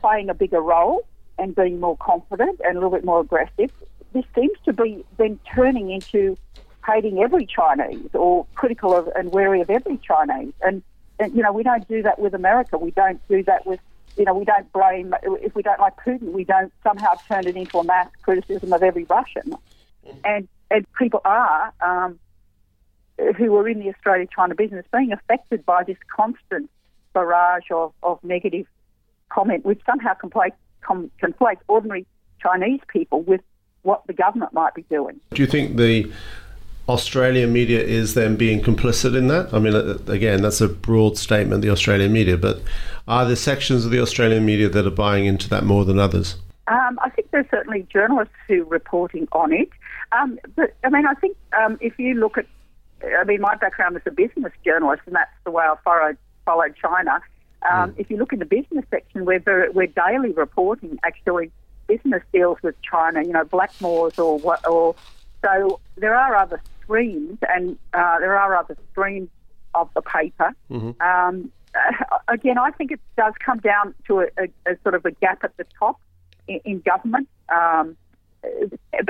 playing 0.00 0.28
a 0.28 0.34
bigger 0.34 0.60
role 0.60 1.06
and 1.38 1.54
being 1.54 1.78
more 1.78 1.96
confident 1.98 2.60
and 2.64 2.72
a 2.72 2.80
little 2.80 2.90
bit 2.90 3.04
more 3.04 3.20
aggressive. 3.20 3.70
This 4.12 4.24
seems 4.34 4.58
to 4.64 4.72
be 4.72 5.04
then 5.18 5.38
turning 5.54 5.88
into 5.92 6.36
hating 6.86 7.18
every 7.18 7.46
Chinese 7.46 8.10
or 8.14 8.46
critical 8.54 8.94
of 8.94 9.08
and 9.14 9.32
wary 9.32 9.60
of 9.60 9.70
every 9.70 9.98
Chinese. 9.98 10.52
And, 10.62 10.82
and, 10.82 10.82
you 11.20 11.42
know, 11.42 11.52
we 11.52 11.62
don't 11.62 11.86
do 11.88 12.02
that 12.02 12.18
with 12.18 12.34
America. 12.34 12.78
We 12.78 12.90
don't 12.90 13.20
do 13.28 13.42
that 13.44 13.66
with, 13.66 13.80
you 14.16 14.24
know, 14.24 14.34
we 14.34 14.44
don't 14.44 14.70
blame, 14.72 15.14
if 15.22 15.54
we 15.54 15.62
don't 15.62 15.80
like 15.80 15.96
Putin, 15.96 16.32
we 16.32 16.44
don't 16.44 16.72
somehow 16.82 17.14
turn 17.28 17.46
it 17.46 17.56
into 17.56 17.78
a 17.78 17.84
mass 17.84 18.08
criticism 18.22 18.72
of 18.72 18.82
every 18.82 19.04
Russian. 19.04 19.54
And, 20.24 20.48
and 20.70 20.86
people 20.94 21.20
are, 21.24 21.72
um, 21.80 22.18
who 23.36 23.56
are 23.56 23.68
in 23.68 23.78
the 23.78 23.88
Australia 23.88 24.26
China 24.34 24.54
business, 24.54 24.84
being 24.92 25.12
affected 25.12 25.64
by 25.64 25.84
this 25.84 25.96
constant 26.14 26.70
barrage 27.12 27.70
of, 27.70 27.92
of 28.02 28.22
negative 28.22 28.66
comment, 29.30 29.64
which 29.64 29.80
somehow 29.86 30.14
conflates, 30.14 30.52
com, 30.82 31.10
conflates 31.22 31.60
ordinary 31.68 32.06
Chinese 32.40 32.80
people 32.88 33.22
with 33.22 33.40
what 33.82 34.06
the 34.06 34.12
government 34.12 34.52
might 34.52 34.74
be 34.74 34.82
doing. 34.82 35.20
Do 35.32 35.42
you 35.42 35.48
think 35.48 35.76
the 35.76 36.12
Australian 36.88 37.52
media 37.52 37.80
is 37.80 38.14
then 38.14 38.36
being 38.36 38.62
complicit 38.62 39.16
in 39.16 39.26
that? 39.28 39.52
I 39.52 39.58
mean, 39.58 39.74
uh, 39.74 39.98
again, 40.06 40.42
that's 40.42 40.60
a 40.60 40.68
broad 40.68 41.18
statement, 41.18 41.62
the 41.62 41.70
Australian 41.70 42.12
media, 42.12 42.36
but 42.36 42.62
are 43.08 43.24
there 43.24 43.36
sections 43.36 43.84
of 43.84 43.90
the 43.90 44.00
Australian 44.00 44.44
media 44.44 44.68
that 44.68 44.86
are 44.86 44.90
buying 44.90 45.26
into 45.26 45.48
that 45.48 45.64
more 45.64 45.84
than 45.84 45.98
others? 45.98 46.36
Um, 46.68 46.98
I 47.02 47.10
think 47.10 47.30
there's 47.30 47.50
certainly 47.50 47.86
journalists 47.92 48.34
who 48.46 48.62
are 48.62 48.66
reporting 48.66 49.26
on 49.32 49.52
it. 49.52 49.68
Um, 50.12 50.38
but, 50.54 50.74
I 50.84 50.90
mean, 50.90 51.06
I 51.06 51.14
think 51.14 51.36
um, 51.60 51.78
if 51.80 51.98
you 51.98 52.14
look 52.14 52.38
at, 52.38 52.46
I 53.18 53.24
mean, 53.24 53.40
my 53.40 53.56
background 53.56 53.96
is 53.96 54.02
a 54.06 54.10
business 54.10 54.52
journalist, 54.64 55.02
and 55.06 55.14
that's 55.14 55.30
the 55.44 55.50
way 55.50 55.64
I 55.64 55.74
followed, 55.84 56.16
followed 56.44 56.74
China. 56.80 57.20
Um, 57.70 57.94
If 57.96 58.10
you 58.10 58.16
look 58.16 58.32
in 58.32 58.38
the 58.38 58.44
business 58.44 58.84
section, 58.90 59.24
we're, 59.24 59.40
very, 59.40 59.70
we're 59.70 59.88
daily 59.88 60.30
reporting 60.30 60.98
actually 61.04 61.50
business 61.88 62.22
deals 62.32 62.58
with 62.62 62.80
China, 62.82 63.22
you 63.22 63.32
know, 63.32 63.44
Blackmores 63.44 64.18
or 64.18 64.38
what, 64.38 64.66
or 64.66 64.94
so 65.44 65.80
there 65.96 66.16
are 66.16 66.36
other 66.36 66.60
streams, 66.86 67.38
and 67.48 67.78
uh, 67.92 68.18
there 68.18 68.38
are 68.38 68.56
other 68.56 68.76
streams 68.92 69.28
of 69.74 69.90
the 69.94 70.02
paper. 70.02 70.52
Um, 71.00 71.52
uh, 71.74 72.18
again, 72.28 72.58
I 72.58 72.70
think 72.70 72.92
it 72.92 73.00
does 73.16 73.34
come 73.44 73.58
down 73.58 73.94
to 74.06 74.20
a, 74.20 74.26
a, 74.38 74.72
a 74.72 74.76
sort 74.82 74.94
of 74.94 75.04
a 75.04 75.10
gap 75.10 75.44
at 75.44 75.56
the 75.56 75.66
top 75.78 76.00
in, 76.48 76.60
in 76.64 76.80
government. 76.80 77.28
Um, 77.48 77.96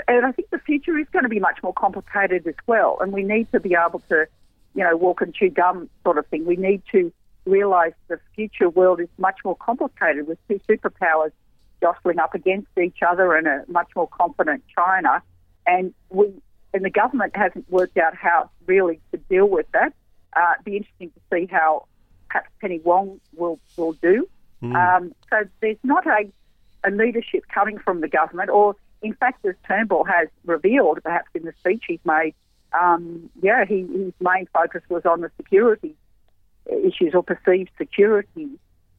and 0.09 0.27
I 0.27 0.33
think 0.33 0.51
the 0.51 0.59
future 0.59 0.99
is 0.99 1.07
going 1.13 1.25
to 1.25 1.29
be 1.29 1.41
much 1.41 1.59
more 1.63 1.75
complicated 1.75 2.47
as 2.47 2.55
well. 2.67 2.99
And 3.01 3.13
we 3.13 3.23
need 3.23 3.51
to 3.53 3.61
be 3.61 3.75
able 3.75 4.01
to, 4.09 4.27
you 4.75 4.85
know, 4.85 4.97
walk 4.97 5.21
and 5.21 5.35
chew 5.35 5.51
gum 5.51 5.91
sort 6.05 6.19
of 6.19 6.27
thing. 6.29 6.47
We 6.47 6.57
need 6.57 6.83
to 6.93 7.13
realise 7.45 7.93
the 8.09 8.19
future 8.35 8.69
world 8.69 9.01
is 9.01 9.09
much 9.19 9.37
more 9.45 9.57
complicated 9.57 10.27
with 10.27 10.39
two 10.49 10.61
superpowers 10.69 11.33
jostling 11.81 12.19
up 12.19 12.35
against 12.35 12.69
each 12.83 12.99
other 13.07 13.35
and 13.35 13.47
a 13.47 13.65
much 13.69 13.89
more 13.95 14.09
confident 14.09 14.65
China. 14.75 15.23
And 15.67 15.93
we 16.09 16.33
and 16.75 16.85
the 16.85 16.91
government 16.91 17.35
hasn't 17.37 17.71
worked 17.71 17.97
out 17.97 18.15
how 18.15 18.51
really 18.67 19.01
to 19.13 19.19
deal 19.19 19.49
with 19.49 19.67
that. 19.73 19.93
Uh, 20.37 20.53
it'd 20.55 20.65
be 20.65 20.77
interesting 20.77 21.11
to 21.11 21.21
see 21.33 21.47
how 21.51 21.87
perhaps 22.29 22.51
Penny 22.61 22.81
Wong 22.85 23.21
will 23.35 23.59
will 23.77 23.93
do. 23.95 24.29
Um, 24.75 25.15
so 25.31 25.45
there's 25.61 25.77
not 25.83 26.07
a, 26.07 26.31
a 26.85 26.91
leadership 26.91 27.45
coming 27.53 27.79
from 27.79 28.01
the 28.01 28.09
government, 28.09 28.51
or 28.51 28.75
in 29.03 29.15
fact, 29.15 29.45
as 29.45 29.55
Turnbull 29.67 30.05
has 30.05 30.29
revealed, 30.45 30.99
perhaps 31.03 31.29
in 31.35 31.45
the 31.45 31.53
speech 31.61 31.85
he's 31.87 32.01
made, 32.05 32.35
um, 32.79 33.31
yeah, 33.43 33.65
he, 33.65 33.81
his 33.83 34.13
main 34.21 34.47
focus 34.53 34.83
was 34.89 35.05
on 35.05 35.21
the 35.21 35.31
security 35.37 35.95
issues 36.67 37.15
or 37.15 37.23
perceived 37.23 37.71
security 37.79 38.49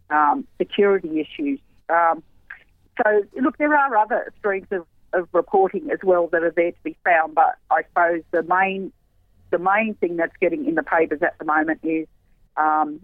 um, 0.09 0.47
security 0.57 1.19
issues. 1.19 1.59
Um, 1.89 2.23
so, 3.03 3.23
look, 3.41 3.57
there 3.57 3.75
are 3.75 3.95
other 3.97 4.33
streams 4.39 4.67
of, 4.71 4.85
of 5.13 5.27
reporting 5.33 5.89
as 5.91 5.99
well 6.03 6.27
that 6.31 6.43
are 6.43 6.51
there 6.51 6.71
to 6.71 6.83
be 6.83 6.95
found, 7.03 7.35
but 7.35 7.55
I 7.71 7.83
suppose 7.89 8.21
the 8.31 8.43
main 8.43 8.91
the 9.49 9.57
main 9.59 9.93
thing 9.95 10.17
that's 10.17 10.35
getting 10.41 10.65
in 10.65 10.75
the 10.75 10.83
papers 10.83 11.21
at 11.21 11.37
the 11.39 11.45
moment 11.45 11.79
is 11.83 12.05
um, 12.57 12.99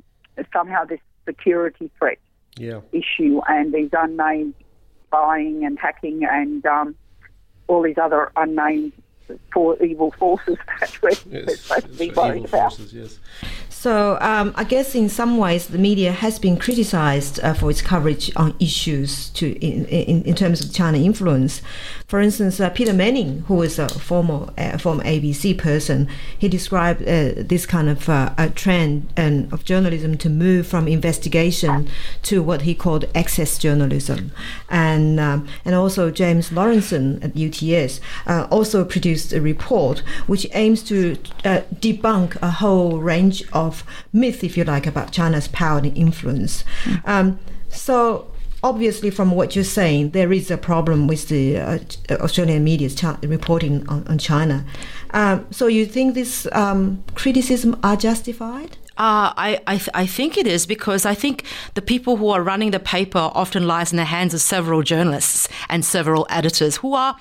somehow 0.51 0.83
this 0.83 0.99
security 1.25 1.89
threat 1.97 2.17
Yeah. 2.57 2.81
issue 2.91 3.39
and 3.47 3.73
these 3.73 3.91
unnamed 3.93 4.53
spying 5.07 5.63
and 5.63 5.79
hacking 5.79 6.23
and 6.29 6.65
um, 6.65 6.95
all 7.67 7.81
these 7.83 7.97
other 7.97 8.29
unnamed 8.35 8.91
for 9.53 9.81
evil 9.81 10.11
forces 10.19 10.57
that 10.81 11.01
we're, 11.01 11.11
Yes. 11.31 11.61
supposed 11.61 11.85
to 11.93 11.97
be 11.97 12.11
worried 12.11 12.43
about. 12.45 12.73
forces, 12.73 12.93
yes. 12.93 13.19
So 13.83 14.17
um, 14.21 14.53
I 14.55 14.63
guess 14.63 14.95
in 14.95 15.09
some 15.09 15.37
ways 15.37 15.67
the 15.67 15.77
media 15.77 16.13
has 16.13 16.39
been 16.39 16.55
criticized 16.55 17.41
uh, 17.41 17.53
for 17.53 17.69
its 17.69 17.81
coverage 17.81 18.31
on 18.37 18.55
issues 18.57 19.27
to 19.31 19.51
in, 19.59 19.83
in, 19.87 20.23
in 20.23 20.35
terms 20.35 20.63
of 20.63 20.73
China 20.73 20.97
influence. 20.97 21.61
For 22.13 22.21
instance, 22.21 22.59
uh, 22.59 22.69
Peter 22.69 22.93
Manning, 22.93 23.39
who 23.47 23.55
was 23.55 23.79
a 23.79 23.89
former 23.89 24.53
uh, 24.55 24.77
former 24.77 25.03
ABC 25.03 25.57
person, 25.57 26.07
he 26.37 26.47
described 26.47 27.01
uh, 27.01 27.33
this 27.37 27.65
kind 27.65 27.89
of 27.89 28.07
uh, 28.07 28.35
a 28.37 28.51
trend 28.51 29.11
and 29.17 29.51
of 29.51 29.65
journalism 29.65 30.19
to 30.19 30.29
move 30.29 30.67
from 30.67 30.87
investigation 30.87 31.89
to 32.21 32.43
what 32.43 32.61
he 32.61 32.75
called 32.75 33.05
access 33.15 33.57
journalism, 33.57 34.31
and 34.69 35.19
um, 35.19 35.47
and 35.65 35.73
also 35.73 36.11
James 36.11 36.51
Laurenceson 36.51 37.17
at 37.23 37.35
UTS 37.35 37.99
uh, 38.27 38.45
also 38.51 38.85
produced 38.85 39.33
a 39.33 39.41
report 39.41 40.03
which 40.27 40.45
aims 40.53 40.83
to 40.83 41.17
uh, 41.43 41.61
debunk 41.73 42.39
a 42.43 42.51
whole 42.51 42.99
range 42.99 43.43
of 43.53 43.83
myths, 44.13 44.43
if 44.43 44.55
you 44.55 44.63
like, 44.63 44.85
about 44.85 45.11
China's 45.11 45.47
power 45.47 45.79
and 45.79 45.97
influence. 45.97 46.63
Um, 47.05 47.39
so. 47.69 48.27
Obviously, 48.63 49.09
from 49.09 49.31
what 49.31 49.55
you're 49.55 49.65
saying, 49.65 50.11
there 50.11 50.31
is 50.31 50.49
a 50.49 50.57
problem 50.57 51.05
with 51.05 51.27
the 51.27 51.57
uh, 51.57 51.79
Australian 52.11 52.63
media's 52.63 53.03
reporting 53.23 53.87
on, 53.89 54.07
on 54.07 54.17
China. 54.17 54.65
Um, 55.11 55.45
so, 55.51 55.67
you 55.67 55.85
think 55.85 56.13
this 56.15 56.47
um, 56.53 57.03
criticism 57.13 57.77
are 57.83 57.97
justified? 57.97 58.77
Uh, 58.95 59.33
I, 59.35 59.59
I, 59.65 59.77
th- 59.77 59.89
I 59.95 60.05
think 60.05 60.37
it 60.37 60.45
is 60.45 60.67
because 60.67 61.03
I 61.03 61.15
think 61.15 61.45
the 61.73 61.81
people 61.81 62.17
who 62.17 62.29
are 62.29 62.43
running 62.43 62.71
the 62.71 62.79
paper 62.79 63.31
often 63.33 63.65
lies 63.65 63.91
in 63.91 63.97
the 63.97 64.05
hands 64.05 64.35
of 64.35 64.41
several 64.41 64.83
journalists 64.83 65.49
and 65.67 65.83
several 65.83 66.27
editors 66.29 66.77
who 66.77 66.93
are, 66.93 67.17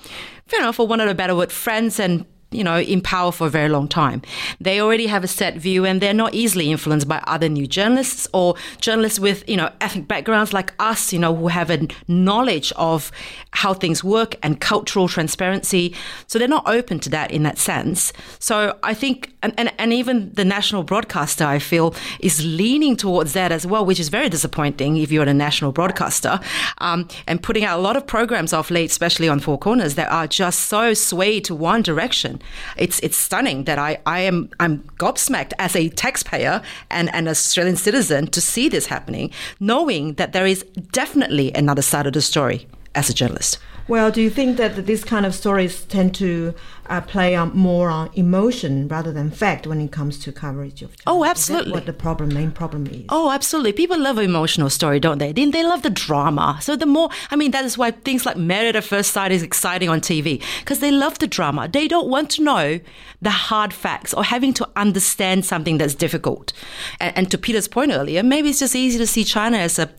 you 0.53 0.61
know, 0.61 0.73
for 0.73 0.87
one 0.87 1.01
of 1.01 1.09
the 1.09 1.15
better 1.15 1.35
word, 1.35 1.51
friends 1.51 1.99
and 1.99 2.27
you 2.53 2.65
know, 2.65 2.79
in 2.79 3.01
power 3.01 3.33
for 3.33 3.47
a 3.47 3.51
very 3.51 3.69
long 3.69 3.89
time. 3.89 4.23
They 4.61 4.81
already 4.81 5.07
have 5.07 5.25
a 5.25 5.29
set 5.29 5.57
view 5.57 5.85
and 5.85 6.01
they're 6.01 6.15
not 6.15 6.35
easily 6.35 6.71
influenced 6.71 7.09
by 7.09 7.23
other 7.27 7.49
new 7.49 7.67
journalists 7.67 8.29
or 8.33 8.55
journalists 8.81 9.19
with, 9.19 9.49
you 9.49 9.57
know, 9.57 9.71
ethnic 9.81 10.09
backgrounds 10.09 10.53
like 10.53 10.73
us, 10.79 11.13
you 11.13 11.19
know, 11.19 11.35
who 11.35 11.49
have 11.49 11.71
a 11.71 11.89
knowledge 12.09 12.73
of 12.77 13.11
how 13.53 13.75
things 13.75 14.03
work 14.05 14.37
and 14.43 14.61
cultural 14.61 15.09
transparency. 15.09 15.95
So 16.27 16.39
they're 16.39 16.49
not 16.49 16.67
open 16.67 16.99
to 17.01 17.11
that 17.11 17.31
in 17.31 17.43
that 17.45 17.59
sense. 17.59 18.13
So 18.39 18.79
I 18.83 18.95
think, 18.95 19.35
and, 19.43 19.55
and, 19.57 19.73
and 19.79 19.93
even 19.93 20.33
the 20.33 20.45
national 20.45 20.83
broadcaster, 20.83 21.45
I 21.45 21.59
feel, 21.59 21.95
is 22.21 22.45
leaning 22.45 22.97
towards 22.97 23.33
that 23.35 23.53
as 23.53 23.67
well, 23.67 23.85
which 23.85 24.01
is 24.01 24.09
very 24.09 24.29
disappointing 24.29 24.97
if 24.97 25.13
you're 25.13 25.23
a 25.25 25.35
national 25.35 25.73
broadcaster, 25.73 26.41
um, 26.79 27.09
and 27.27 27.43
putting 27.43 27.65
out 27.65 27.79
a 27.79 27.83
lot 27.83 27.97
of 27.97 28.07
programs 28.07 28.53
off 28.53 28.71
late, 28.71 28.91
especially 28.91 29.29
on 29.29 29.41
Four 29.41 29.59
Corners, 29.59 29.95
that 29.95 30.11
are 30.11 30.27
just 30.27 30.61
so 30.61 30.95
swayed 30.95 31.45
to 31.45 31.55
one 31.55 31.83
direction. 31.83 32.42
It's 32.77 33.01
it's 33.01 33.17
stunning 33.17 33.65
that 33.65 33.79
I, 33.79 33.99
I 34.07 34.21
am 34.21 34.51
I'm 34.61 34.81
gobsmacked 34.99 35.53
as 35.59 35.77
a 35.77 35.89
taxpayer 35.89 36.63
and 36.91 37.15
an 37.15 37.29
Australian 37.29 37.77
citizen 37.77 38.27
to 38.29 38.41
see 38.41 38.69
this 38.69 38.87
happening, 38.87 39.31
knowing 39.61 40.15
that 40.15 40.33
there 40.33 40.47
is 40.47 40.65
definitely 40.93 41.53
another 41.55 41.83
side 41.83 42.07
of 42.07 42.13
the 42.13 42.23
story 42.23 42.67
as 42.95 43.09
a 43.09 43.15
journalist. 43.15 43.59
Well, 43.89 44.11
do 44.11 44.21
you 44.23 44.31
think 44.31 44.59
that 44.59 44.87
these 44.87 45.05
kind 45.05 45.27
of 45.27 45.35
stories 45.35 45.85
tend 45.85 46.15
to 46.17 46.55
uh, 46.93 47.01
play 47.01 47.35
on 47.35 47.57
more 47.57 47.89
on 47.89 48.11
emotion 48.13 48.87
rather 48.87 49.13
than 49.13 49.31
fact 49.31 49.67
when 49.67 49.81
it 49.81 49.91
comes 49.91 50.19
to 50.19 50.31
coverage 50.31 50.83
of? 50.83 50.91
China? 50.91 51.03
Oh, 51.07 51.25
absolutely. 51.25 51.73
what 51.73 51.87
the 51.87 51.93
problem, 51.95 52.35
main 52.35 52.53
problem 52.53 52.87
is? 52.87 53.05
Oh, 53.09 53.31
absolutely. 53.31 53.73
People 53.73 53.99
love 53.99 54.19
an 54.19 54.25
emotional 54.25 54.69
story, 54.69 55.01
don't 55.01 55.17
they? 55.17 55.33
They, 55.33 55.47
they 55.47 55.65
love 55.65 55.83
the 55.83 55.91
drama. 55.91 56.59
So 56.61 56.77
the 56.77 56.85
more, 56.85 57.09
I 57.31 57.37
mean, 57.37 57.51
that 57.53 57.65
is 57.65 57.79
why 57.79 57.93
things 57.93 58.27
like 58.27 58.37
Married 58.37 58.77
at 58.77 58.85
First 58.85 59.13
Sight 59.13 59.33
is 59.33 59.43
exciting 59.43 59.89
on 59.89 60.01
TV 60.01 60.43
because 60.61 60.81
they 60.81 60.91
love 60.91 61.19
the 61.19 61.27
drama. 61.27 61.67
They 61.67 61.89
don't 61.89 62.09
want 62.09 62.31
to 62.33 62.43
know 62.43 62.81
the 63.23 63.31
hard 63.31 63.73
facts 63.73 64.13
or 64.13 64.23
having 64.23 64.53
to 64.55 64.69
understand 64.77 65.47
something 65.47 65.79
that's 65.79 65.95
difficult. 65.95 66.53
And, 67.01 67.17
and 67.17 67.31
to 67.31 67.39
Peter's 67.39 67.69
point 67.69 67.93
earlier, 67.93 68.23
maybe 68.23 68.51
it's 68.51 68.59
just 68.59 68.77
easy 68.77 68.99
to 68.99 69.07
see 69.07 69.25
China 69.25 69.57
as 69.57 69.79
a 69.79 69.91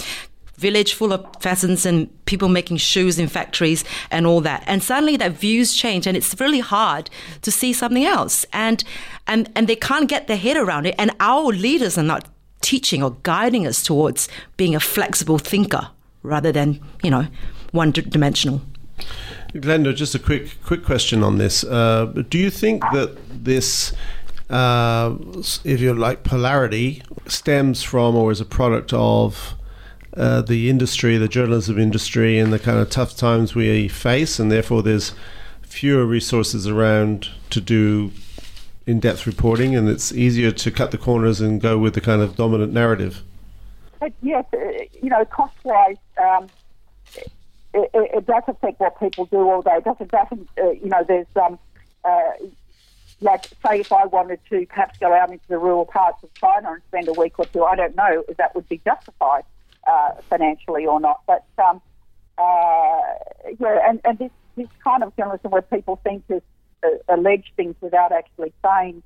village 0.55 0.93
full 0.93 1.11
of 1.11 1.25
pheasants 1.39 1.85
and 1.85 2.07
people 2.25 2.47
making 2.47 2.77
shoes 2.77 3.19
in 3.19 3.27
factories 3.27 3.83
and 4.11 4.25
all 4.25 4.41
that. 4.41 4.63
And 4.67 4.83
suddenly 4.83 5.17
that 5.17 5.33
views 5.33 5.73
change 5.73 6.07
and 6.07 6.15
it's 6.15 6.39
really 6.39 6.59
hard 6.59 7.09
to 7.41 7.51
see 7.51 7.73
something 7.73 8.05
else. 8.05 8.45
And 8.53 8.83
and 9.27 9.49
and 9.55 9.67
they 9.67 9.75
can't 9.75 10.07
get 10.09 10.27
their 10.27 10.37
head 10.37 10.57
around 10.57 10.85
it. 10.85 10.95
And 10.97 11.11
our 11.19 11.45
leaders 11.45 11.97
are 11.97 12.03
not 12.03 12.27
teaching 12.61 13.03
or 13.03 13.17
guiding 13.23 13.67
us 13.67 13.83
towards 13.83 14.29
being 14.57 14.75
a 14.75 14.79
flexible 14.79 15.37
thinker 15.37 15.89
rather 16.21 16.51
than, 16.51 16.79
you 17.03 17.11
know, 17.11 17.27
one 17.71 17.91
dimensional. 17.91 18.61
Glenda, 19.53 19.93
just 19.93 20.15
a 20.15 20.19
quick 20.19 20.57
quick 20.63 20.83
question 20.83 21.23
on 21.23 21.37
this. 21.37 21.63
Uh, 21.63 22.05
do 22.29 22.37
you 22.37 22.49
think 22.49 22.81
that 22.93 23.17
this, 23.29 23.93
uh, 24.49 25.15
if 25.63 25.79
you 25.79 25.93
like, 25.93 26.23
polarity 26.23 27.03
stems 27.27 27.83
from 27.83 28.15
or 28.15 28.31
is 28.31 28.41
a 28.41 28.45
product 28.45 28.93
of 28.93 29.55
uh, 30.15 30.41
the 30.41 30.69
industry, 30.69 31.17
the 31.17 31.27
journalism 31.27 31.79
industry, 31.79 32.37
and 32.37 32.53
the 32.53 32.59
kind 32.59 32.79
of 32.79 32.89
tough 32.89 33.15
times 33.15 33.55
we 33.55 33.87
face, 33.87 34.39
and 34.39 34.51
therefore 34.51 34.83
there's 34.83 35.13
fewer 35.61 36.05
resources 36.05 36.67
around 36.67 37.29
to 37.49 37.59
do 37.59 38.11
in-depth 38.85 39.25
reporting, 39.25 39.75
and 39.75 39.89
it's 39.89 40.11
easier 40.11 40.51
to 40.51 40.69
cut 40.69 40.91
the 40.91 40.97
corners 40.97 41.41
and 41.41 41.61
go 41.61 41.77
with 41.77 41.93
the 41.93 42.01
kind 42.01 42.21
of 42.21 42.35
dominant 42.35 42.73
narrative. 42.73 43.23
But 43.99 44.13
yes, 44.21 44.45
uh, 44.53 44.57
you 45.01 45.09
know, 45.09 45.23
cost 45.25 45.55
wise, 45.63 45.95
um, 46.21 46.49
it, 47.15 47.31
it, 47.73 47.89
it 47.93 48.25
does 48.25 48.43
affect 48.47 48.79
what 48.79 48.99
people 48.99 49.25
do 49.25 49.49
all 49.49 49.61
day. 49.61 49.77
It 49.77 49.85
doesn't, 49.85 50.11
doesn't 50.11 50.49
uh, 50.61 50.71
you 50.71 50.89
know, 50.89 51.03
there's, 51.07 51.25
um, 51.41 51.57
uh, 52.03 52.31
like, 53.21 53.45
say, 53.65 53.79
if 53.79 53.91
I 53.93 54.05
wanted 54.05 54.41
to 54.49 54.65
perhaps 54.65 54.99
go 54.99 55.13
out 55.13 55.31
into 55.31 55.47
the 55.47 55.57
rural 55.57 55.85
parts 55.85 56.21
of 56.21 56.33
China 56.33 56.73
and 56.73 56.81
spend 56.89 57.07
a 57.07 57.13
week 57.13 57.39
or 57.39 57.45
two, 57.45 57.63
I 57.63 57.75
don't 57.75 57.95
know 57.95 58.23
if 58.27 58.35
that 58.37 58.53
would 58.53 58.67
be 58.67 58.81
justified 58.83 59.43
uh, 59.87 60.11
financially 60.29 60.85
or 60.85 60.99
not. 60.99 61.21
But, 61.27 61.45
um, 61.57 61.81
uh, 62.37 63.01
yeah, 63.59 63.89
and, 63.89 64.01
and 64.03 64.17
this, 64.17 64.31
this 64.55 64.67
kind 64.83 65.03
of 65.03 65.15
journalism 65.15 65.51
where 65.51 65.61
people 65.61 65.99
seem 66.07 66.23
to 66.29 66.41
uh, 66.83 66.89
allege 67.07 67.51
things 67.55 67.75
without 67.81 68.11
actually 68.11 68.53
saying 68.63 69.03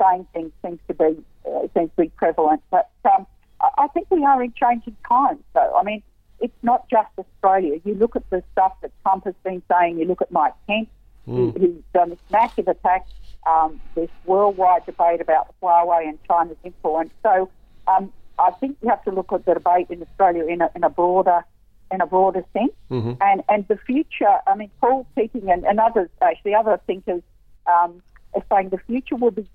saying 0.00 0.26
things 0.32 0.52
seems 0.64 0.78
to 0.88 0.94
be 0.94 1.22
uh, 1.46 1.66
seems 1.74 1.90
to 1.96 2.02
be 2.02 2.08
prevalent. 2.10 2.62
But 2.70 2.90
um, 3.04 3.26
I 3.60 3.88
think 3.88 4.10
we 4.10 4.24
are 4.24 4.42
in 4.42 4.52
changing 4.52 4.96
times. 5.08 5.42
So 5.52 5.74
I 5.76 5.82
mean, 5.82 6.02
it's 6.40 6.56
not 6.62 6.88
just 6.88 7.08
Australia. 7.18 7.80
You 7.84 7.94
look 7.94 8.16
at 8.16 8.28
the 8.30 8.42
stuff 8.52 8.72
that 8.82 8.92
Trump 9.02 9.24
has 9.24 9.34
been 9.44 9.62
saying. 9.70 9.98
You 9.98 10.04
look 10.04 10.22
at 10.22 10.30
Mike 10.30 10.54
Pence, 10.66 10.88
who, 11.26 11.50
who's 11.50 11.82
done 11.92 12.10
this 12.10 12.18
massive 12.30 12.68
attack. 12.68 13.06
Um, 13.46 13.80
this 13.94 14.10
worldwide 14.24 14.84
debate 14.84 15.20
about 15.20 15.54
Huawei 15.62 16.08
and 16.08 16.18
China's 16.28 16.56
influence. 16.64 17.10
So 17.22 17.50
um, 17.86 18.12
I 18.38 18.50
think 18.52 18.78
you 18.82 18.88
have 18.88 19.04
to 19.04 19.10
look 19.10 19.32
at 19.32 19.44
the 19.44 19.54
debate 19.54 19.86
in 19.90 20.02
Australia 20.02 20.44
in 20.46 20.60
a, 20.60 20.70
in 20.74 20.84
a 20.84 20.90
broader 20.90 21.44
in 21.90 22.00
a 22.00 22.06
broader 22.06 22.44
sense. 22.52 22.72
Mm-hmm. 22.90 23.12
And 23.20 23.42
and 23.48 23.66
the 23.68 23.76
future, 23.76 24.38
I 24.46 24.54
mean, 24.54 24.70
Paul 24.80 25.06
Keating 25.14 25.50
and, 25.50 25.64
and 25.64 25.80
others, 25.80 26.10
actually, 26.20 26.54
other 26.54 26.80
thinkers 26.86 27.22
um, 27.66 28.02
are 28.34 28.44
saying 28.50 28.70
the 28.70 28.78
future 28.78 29.16
will 29.16 29.30
be, 29.30 29.46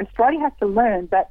Australia 0.00 0.40
has 0.40 0.52
to 0.60 0.66
learn 0.66 1.08
that 1.10 1.30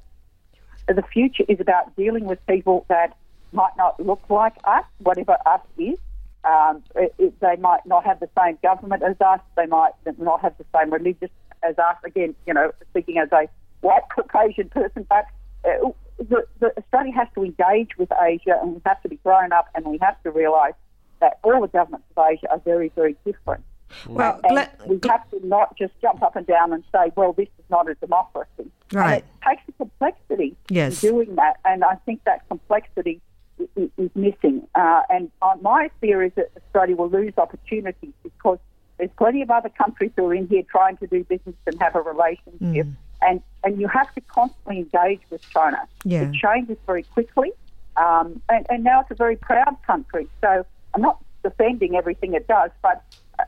the 0.87 1.03
future 1.13 1.45
is 1.47 1.59
about 1.59 1.95
dealing 1.95 2.25
with 2.25 2.45
people 2.47 2.85
that 2.89 3.17
might 3.51 3.75
not 3.77 3.99
look 3.99 4.21
like 4.29 4.53
us, 4.65 4.85
whatever 4.99 5.37
us 5.45 5.61
is. 5.77 5.97
Um, 6.43 6.83
it, 6.95 7.15
it, 7.17 7.39
they 7.39 7.55
might 7.55 7.85
not 7.85 8.03
have 8.03 8.19
the 8.19 8.29
same 8.37 8.57
government 8.61 9.01
as 9.01 9.15
us. 9.21 9.39
They 9.55 9.65
might 9.65 9.91
not 10.17 10.41
have 10.41 10.57
the 10.57 10.65
same 10.75 10.91
religious 10.91 11.29
as 11.63 11.77
us. 11.77 11.95
Again, 12.03 12.35
you 12.45 12.53
know, 12.53 12.73
speaking 12.89 13.17
as 13.17 13.31
a 13.31 13.47
white 13.81 14.03
Caucasian 14.15 14.69
person, 14.69 15.05
but 15.07 15.25
uh, 15.65 15.89
the, 16.17 16.45
the 16.59 16.77
Australia 16.77 17.13
has 17.13 17.27
to 17.35 17.43
engage 17.43 17.97
with 17.97 18.09
Asia, 18.21 18.57
and 18.61 18.75
we 18.75 18.81
have 18.85 19.01
to 19.03 19.09
be 19.09 19.17
grown 19.17 19.51
up, 19.51 19.67
and 19.75 19.85
we 19.85 19.97
have 20.01 20.21
to 20.23 20.31
realise 20.31 20.73
that 21.19 21.39
all 21.43 21.61
the 21.61 21.67
governments 21.67 22.05
of 22.15 22.25
Asia 22.31 22.49
are 22.51 22.59
very, 22.59 22.89
very 22.95 23.15
different. 23.25 23.63
Well, 24.07 24.39
gla- 24.47 24.69
we 24.87 24.99
have 25.07 25.29
to 25.31 25.45
not 25.47 25.77
just 25.77 25.93
jump 26.01 26.23
up 26.23 26.35
and 26.35 26.47
down 26.47 26.73
and 26.73 26.83
say, 26.91 27.11
"Well, 27.15 27.33
this 27.33 27.47
is 27.59 27.65
not 27.69 27.87
a 27.89 27.93
democracy." 27.95 28.71
Right. 28.91 29.23
And 29.45 29.53
it 29.53 29.57
takes 29.57 29.69
a 29.69 29.71
complexity 29.73 30.55
Yes. 30.69 31.03
in 31.03 31.11
doing 31.11 31.35
that, 31.35 31.57
and 31.63 31.83
I 31.83 31.95
think 32.05 32.23
that 32.25 32.47
complexity 32.49 33.21
i- 33.59 33.67
i- 33.79 33.89
is 33.97 34.09
missing. 34.15 34.67
Uh, 34.73 35.01
and 35.11 35.31
my 35.61 35.89
fear 36.01 36.23
is 36.23 36.31
that 36.35 36.49
Australia 36.57 36.95
will 36.95 37.09
lose 37.09 37.33
opportunities 37.37 38.13
because 38.23 38.57
there's 38.97 39.11
plenty 39.17 39.41
of 39.43 39.51
other 39.51 39.69
countries 39.69 40.11
who 40.15 40.25
are 40.27 40.33
in 40.33 40.47
here 40.47 40.63
trying 40.69 40.97
to 40.97 41.07
do 41.07 41.23
business 41.23 41.55
and 41.67 41.79
have 41.81 41.95
a 41.95 42.01
relationship, 42.01 42.87
Mm. 42.87 42.95
And 43.27 43.41
and 43.63 43.79
you 43.79 43.87
have 43.87 44.13
to 44.15 44.21
constantly 44.21 44.79
engage 44.79 45.21
with 45.29 45.41
China. 45.49 45.77
Yeah. 46.03 46.23
It 46.23 46.33
changes 46.33 46.77
very 46.85 47.03
quickly, 47.03 47.51
um, 47.97 48.41
and, 48.49 48.65
and 48.69 48.83
now 48.83 49.01
it's 49.01 49.11
a 49.11 49.15
very 49.15 49.35
proud 49.35 49.77
country. 49.85 50.27
So 50.41 50.65
I'm 50.93 51.01
not 51.01 51.23
defending 51.43 51.95
everything 51.95 52.33
it 52.33 52.47
does, 52.47 52.71
but 52.81 53.03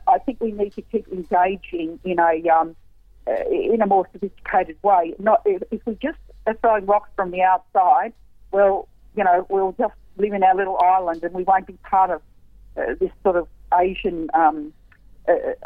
I 0.06 0.18
think 0.18 0.40
we 0.40 0.52
need 0.52 0.72
to 0.74 0.82
keep 0.82 1.06
engaging 1.08 1.98
in 2.04 2.18
a 2.18 2.48
um, 2.48 2.76
uh, 3.26 3.32
in 3.50 3.82
a 3.82 3.86
more 3.86 4.08
sophisticated 4.12 4.76
way. 4.82 5.14
Not 5.18 5.42
if, 5.44 5.62
if 5.70 5.84
we 5.86 5.94
just 5.94 6.18
are 6.46 6.54
throwing 6.54 6.86
rocks 6.86 7.10
from 7.16 7.30
the 7.30 7.42
outside, 7.42 8.12
well, 8.52 8.88
you 9.16 9.24
know, 9.24 9.46
we'll 9.48 9.74
just 9.78 9.94
live 10.16 10.32
in 10.32 10.42
our 10.42 10.54
little 10.54 10.78
island 10.78 11.22
and 11.24 11.34
we 11.34 11.42
won't 11.42 11.66
be 11.66 11.74
part 11.82 12.10
of 12.10 12.22
uh, 12.76 12.94
this 13.00 13.10
sort 13.22 13.36
of 13.36 13.48
Asian 13.78 14.28
um, 14.34 14.72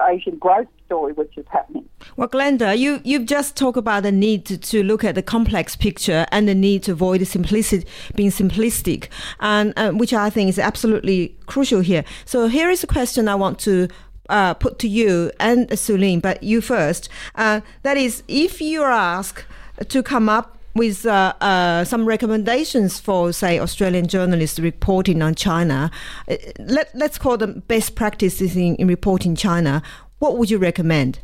Asian 0.09 0.37
growth 0.39 0.69
story 0.87 1.13
which 1.13 1.37
is 1.37 1.47
happening. 1.51 1.85
Well, 2.17 2.29
Glenda, 2.29 2.77
you, 2.77 3.01
you've 3.05 3.27
just 3.27 3.57
talked 3.57 3.79
about 3.79 4.03
the 4.03 4.13
need 4.13 4.45
to, 4.47 4.59
to 4.59 4.83
look 4.83 5.05
at 5.05 5.15
the 5.15 5.23
complex 5.23 5.77
picture 5.77 6.27
and 6.33 6.49
the 6.49 6.55
need 6.55 6.83
to 6.85 6.93
avoid 6.93 7.27
simplicity, 7.27 7.87
being 8.15 8.31
simplistic, 8.31 9.09
and 9.39 9.73
uh, 9.77 9.91
which 9.93 10.13
I 10.13 10.31
think 10.31 10.49
is 10.49 10.59
absolutely 10.59 11.37
crucial 11.47 11.81
here. 11.81 12.05
So 12.25 12.49
here 12.49 12.71
is 12.71 12.83
a 12.83 12.87
question 12.87 13.29
I 13.29 13.35
want 13.35 13.59
to 13.61 13.89
uh, 14.29 14.55
put 14.55 14.79
to 14.81 14.89
you 14.89 15.31
and 15.41 15.69
Sulin, 15.71 16.23
but 16.23 16.43
you 16.43 16.61
first. 16.61 17.09
Uh, 17.35 17.61
that 17.83 17.97
is, 17.97 18.23
if 18.29 18.61
you 18.61 18.83
are 18.83 18.93
asked 18.93 19.45
to 19.89 20.03
come 20.03 20.29
up 20.29 20.57
with 20.75 21.05
uh, 21.05 21.35
uh, 21.41 21.85
some 21.85 22.07
recommendations 22.07 23.01
for, 23.01 23.33
say, 23.33 23.59
Australian 23.59 24.07
journalists 24.07 24.59
reporting 24.59 25.23
on 25.23 25.35
China, 25.35 25.91
uh, 26.29 26.37
let, 26.59 26.95
let's 26.95 27.19
call 27.19 27.37
them 27.37 27.63
best 27.67 27.95
practices 27.95 28.57
in, 28.57 28.77
in 28.77 28.87
reporting 28.87 29.35
China, 29.35 29.83
what 30.19 30.39
would 30.39 30.51
you 30.51 30.59
recommend? 30.59 31.21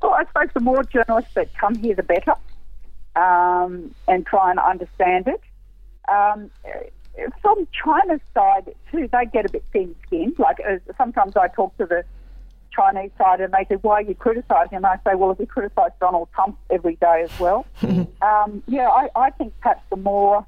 Well, 0.00 0.12
I 0.12 0.24
suppose 0.26 0.48
the 0.54 0.60
more 0.60 0.84
journalists 0.84 1.34
that 1.34 1.52
come 1.58 1.74
here, 1.74 1.94
the 1.94 2.02
better, 2.02 2.34
um, 3.16 3.94
and 4.06 4.24
try 4.24 4.50
and 4.50 4.58
understand 4.58 5.28
it. 5.28 5.40
Um, 6.08 6.50
from 7.42 7.66
China's 7.72 8.20
side, 8.32 8.74
too, 8.90 9.08
they 9.12 9.26
get 9.26 9.44
a 9.44 9.48
bit 9.50 9.64
thin-skinned. 9.72 10.38
Like 10.38 10.58
uh, 10.66 10.78
sometimes 10.96 11.36
I 11.36 11.48
talk 11.48 11.76
to 11.78 11.86
the 11.86 12.04
Chinese 12.78 13.10
side, 13.18 13.40
and 13.40 13.52
they 13.52 13.64
say, 13.68 13.74
"Why 13.80 13.94
are 13.94 14.02
you 14.02 14.14
criticising?" 14.14 14.76
And 14.76 14.86
I 14.86 14.98
say, 15.04 15.14
"Well, 15.14 15.30
if 15.32 15.38
we 15.38 15.46
criticise 15.46 15.90
Donald 16.00 16.28
Trump 16.34 16.58
every 16.70 16.96
day 16.96 17.22
as 17.24 17.40
well." 17.40 17.66
um, 17.82 18.62
yeah, 18.66 18.88
I, 18.88 19.10
I 19.16 19.30
think 19.30 19.52
perhaps 19.60 19.82
the 19.90 19.96
more 19.96 20.46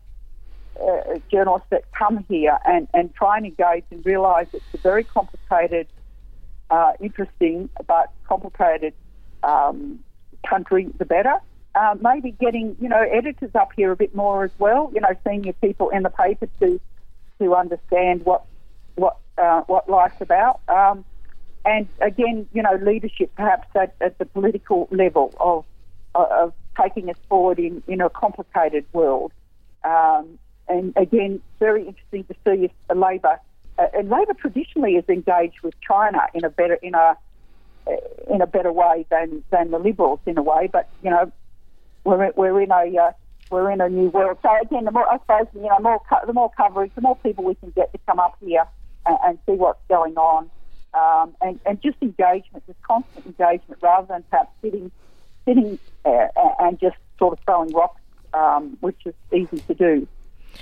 uh, 0.81 1.19
journalists 1.31 1.69
that 1.71 1.91
come 1.93 2.25
here 2.29 2.59
and, 2.65 2.89
and 2.95 3.15
try 3.15 3.37
and 3.37 3.47
engage 3.47 3.85
and 3.91 4.05
realise 4.07 4.49
it's 4.53 4.65
a 4.75 4.79
very 4.79 5.05
complicated, 5.05 5.89
uh, 6.71 6.93
interesting 7.01 7.69
but 7.87 8.13
complicated 8.27 8.95
um, 9.43 9.99
country, 10.49 10.89
the 10.99 11.05
better. 11.05 11.35
Uh, 11.75 11.95
maybe 12.01 12.33
getting 12.33 12.77
you 12.81 12.89
know 12.89 13.01
editors 13.01 13.55
up 13.55 13.71
here 13.77 13.93
a 13.93 13.97
bit 13.97 14.15
more 14.15 14.45
as 14.45 14.51
well. 14.59 14.91
You 14.95 15.01
know, 15.01 15.15
senior 15.27 15.53
people 15.55 15.91
in 15.91 16.03
the 16.03 16.11
paper 16.11 16.49
to 16.61 16.81
to 17.41 17.55
understand 17.55 18.25
what 18.25 18.45
what 18.95 19.17
uh, 19.39 19.63
what 19.63 19.89
life's 19.89 20.21
about. 20.21 20.61
Um, 20.69 21.05
and 21.65 21.89
again, 22.01 22.47
you 22.53 22.63
know, 22.63 22.79
leadership 22.83 23.31
perhaps 23.37 23.69
at, 23.75 23.95
at 24.01 24.19
the 24.19 24.25
political 24.25 24.89
level 24.91 25.35
of 25.41 25.65
of 26.15 26.53
taking 26.81 27.09
us 27.09 27.17
forward 27.29 27.59
in, 27.59 27.83
in 27.87 28.01
a 28.01 28.11
complicated 28.11 28.85
world. 28.93 29.33
Um, 29.85 30.39
and 30.69 30.93
again, 30.97 31.41
very 31.59 31.87
interesting 31.87 32.25
to 32.25 32.35
see 32.45 32.65
if 32.65 32.97
Labor 32.97 33.39
uh, 33.79 33.87
and 33.95 34.09
Labor 34.09 34.35
traditionally 34.35 34.95
is 34.95 35.05
engaged 35.09 35.61
with 35.63 35.75
China 35.81 36.21
in 36.35 36.45
a 36.45 36.51
better 36.51 36.75
in 36.75 36.95
a 36.95 37.17
uh, 37.87 37.97
in 38.33 38.41
a 38.41 38.47
better 38.47 38.73
way 38.73 39.07
than, 39.11 39.43
than 39.51 39.71
the 39.71 39.79
Liberals 39.79 40.21
in 40.27 40.39
a 40.39 40.43
way. 40.43 40.69
But 40.71 40.89
you 41.03 41.11
know, 41.11 41.33
we're 42.05 42.33
we're 42.37 42.61
in 42.61 42.71
a 42.71 42.99
uh, 42.99 43.13
we're 43.51 43.71
in 43.71 43.81
a 43.81 43.89
new 43.89 44.09
world. 44.11 44.39
So 44.43 44.51
again, 44.63 44.85
the 44.85 44.91
more 44.91 45.09
I 45.09 45.19
suppose 45.19 45.47
you 45.55 45.69
know, 45.69 45.79
more 45.81 46.01
co- 46.09 46.27
the 46.27 46.33
more 46.33 46.51
coverage, 46.57 46.93
the 46.95 47.01
more 47.01 47.17
people 47.17 47.45
we 47.45 47.55
can 47.55 47.71
get 47.71 47.93
to 47.93 47.99
come 48.07 48.21
up 48.21 48.37
here 48.45 48.65
and, 49.07 49.19
and 49.25 49.39
see 49.47 49.53
what's 49.53 49.81
going 49.89 50.17
on, 50.17 50.51
um, 50.95 51.35
and 51.41 51.61
and 51.67 51.81
just 51.83 51.97
engagement, 52.03 52.65
just 52.67 52.83
constant 52.83 53.27
engagement, 53.27 53.81
rather 53.83 54.07
than 54.07 54.25
perhaps 54.31 54.51
sitting 54.63 54.91
sitting 55.45 55.79
uh, 56.05 56.27
and 56.61 56.79
just 56.81 56.97
sort 57.19 57.39
of 57.39 57.45
throwing 57.45 57.73
rocks, 57.73 58.01
um, 58.35 58.77
which 58.81 58.99
is 59.07 59.15
easy 59.33 59.59
to 59.59 59.75
do. 59.75 60.07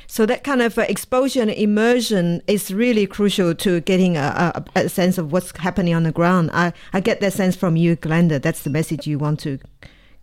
So 0.06 0.26
that 0.26 0.44
kind 0.44 0.62
of 0.62 0.76
exposure 0.78 1.40
and 1.42 1.50
immersion 1.50 2.42
is 2.46 2.72
really 2.72 3.06
crucial 3.06 3.54
to 3.54 3.80
getting 3.80 4.16
a, 4.16 4.52
a, 4.74 4.80
a 4.80 4.88
sense 4.88 5.18
of 5.18 5.32
what's 5.32 5.56
happening 5.56 5.94
on 5.94 6.02
the 6.02 6.12
ground. 6.12 6.50
I, 6.52 6.72
I 6.92 7.00
get 7.00 7.20
that 7.20 7.32
sense 7.32 7.56
from 7.56 7.76
you, 7.76 7.96
Glenda. 7.96 8.40
That's 8.40 8.62
the 8.62 8.70
message 8.70 9.06
you 9.06 9.18
want 9.18 9.40
to 9.40 9.58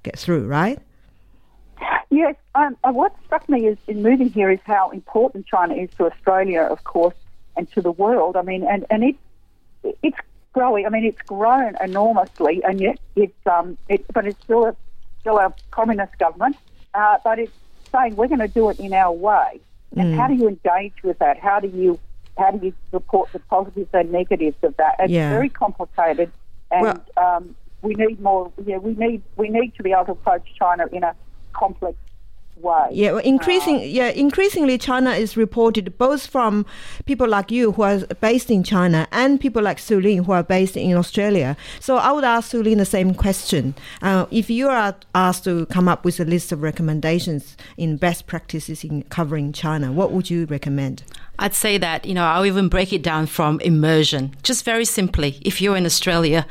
get 0.04 0.20
through, 0.20 0.46
right? 0.46 0.80
Yes, 2.12 2.36
um, 2.54 2.78
what 2.84 3.14
struck 3.26 3.50
me 3.50 3.68
is 3.68 3.78
in 3.88 4.02
moving 4.02 4.30
here 4.30 4.50
is 4.50 4.60
how 4.64 4.92
important 4.92 5.48
China 5.48 5.74
is 5.74 5.90
to 5.98 6.06
Australia, 6.06 6.62
of 6.62 6.84
course, 6.84 7.16
and 7.58 7.70
to 7.72 7.82
the 7.82 7.92
world. 7.92 8.38
I 8.38 8.42
mean, 8.44 8.64
and 8.64 8.86
and 8.90 9.04
it 9.04 9.16
it's 10.02 10.18
growing. 10.54 10.86
I 10.86 10.90
mean, 10.90 11.06
it's 11.06 11.22
grown 11.28 11.74
enormously, 11.84 12.62
and 12.64 12.82
yet 12.82 12.98
it's 13.16 13.34
um, 13.46 13.78
it, 13.90 14.06
but 14.14 14.26
it's 14.26 14.40
still 14.44 14.66
a 14.66 14.76
still 15.22 15.38
a 15.38 15.54
communist 15.72 16.18
government. 16.20 16.56
Uh, 16.94 17.18
but 17.24 17.40
it's 17.40 17.52
saying 17.94 18.16
we're 18.16 18.28
going 18.28 18.40
to 18.40 18.48
do 18.48 18.70
it 18.70 18.80
in 18.80 18.94
our 18.94 19.12
way. 19.12 19.60
And 19.98 20.14
how 20.14 20.28
do 20.28 20.34
you 20.34 20.48
engage 20.50 20.94
with 21.04 21.20
that? 21.20 21.38
How 21.40 21.60
do 21.60 21.68
you 21.70 22.00
how 22.38 22.52
do 22.52 22.66
you 22.66 22.74
report 22.92 23.32
the 23.32 23.40
positives 23.40 23.90
and 23.94 24.12
negatives 24.12 24.58
of 24.64 24.76
that? 24.78 24.96
It's 25.00 25.12
Yeah. 25.14 25.30
very 25.30 25.50
complicated, 25.50 26.32
and 26.70 27.00
um, 27.16 27.56
we 27.82 27.96
need 27.96 28.20
more. 28.22 28.52
Yeah, 28.66 28.78
we 28.78 28.94
need 28.94 29.24
we 29.38 29.48
need 29.50 29.74
to 29.76 29.84
be 29.84 29.92
able 29.94 30.06
to 30.06 30.12
approach 30.12 30.44
China 30.60 30.86
in 30.92 31.04
a 31.04 31.16
complex 31.54 31.98
way. 32.56 32.90
Yeah, 32.92 33.14
well, 33.14 33.24
increasing, 33.24 33.82
yeah, 33.82 34.10
increasingly, 34.10 34.78
China 34.78 35.12
is 35.12 35.38
reported 35.38 35.98
both 35.98 36.26
from 36.28 36.66
people 37.06 37.28
like 37.28 37.52
you 37.52 37.74
who 37.74 37.82
are 37.82 38.00
based 38.22 38.50
in 38.50 38.64
China 38.64 39.08
and 39.12 39.40
people 39.40 39.62
like 39.62 39.78
Sulin 39.78 40.26
who 40.26 40.32
are 40.32 40.44
based 40.44 40.78
in 40.78 40.96
Australia. 40.96 41.56
So 41.80 41.98
I 41.98 42.12
would 42.12 42.24
ask 42.24 42.52
Sulin 42.52 42.78
the 42.78 42.86
same 42.86 43.14
question. 43.14 43.76
Uh, 44.02 44.26
if 44.32 44.50
you 44.50 44.70
are 44.70 44.96
asked 45.14 45.44
to 45.46 45.66
come 45.68 45.88
up 45.88 46.06
with 46.06 46.20
a 46.20 46.26
list 46.26 46.52
of 46.52 46.62
recommendations 46.62 47.58
in 47.78 47.98
best 47.98 48.28
practices 48.28 48.84
in 48.84 49.04
covering 49.04 49.54
China, 49.54 49.92
what 49.92 50.12
would 50.12 50.30
you 50.30 50.46
recommend? 50.46 51.04
I'd 51.38 51.54
say 51.54 51.78
that, 51.78 52.06
you 52.06 52.14
know, 52.14 52.24
I'll 52.26 52.46
even 52.46 52.70
break 52.70 52.94
it 52.94 53.04
down 53.04 53.28
from 53.28 53.60
immersion. 53.60 54.36
Just 54.44 54.64
very 54.64 54.86
simply, 54.86 55.40
if 55.42 55.62
you're 55.62 55.76
in 55.76 55.86
Australia, 55.86 56.48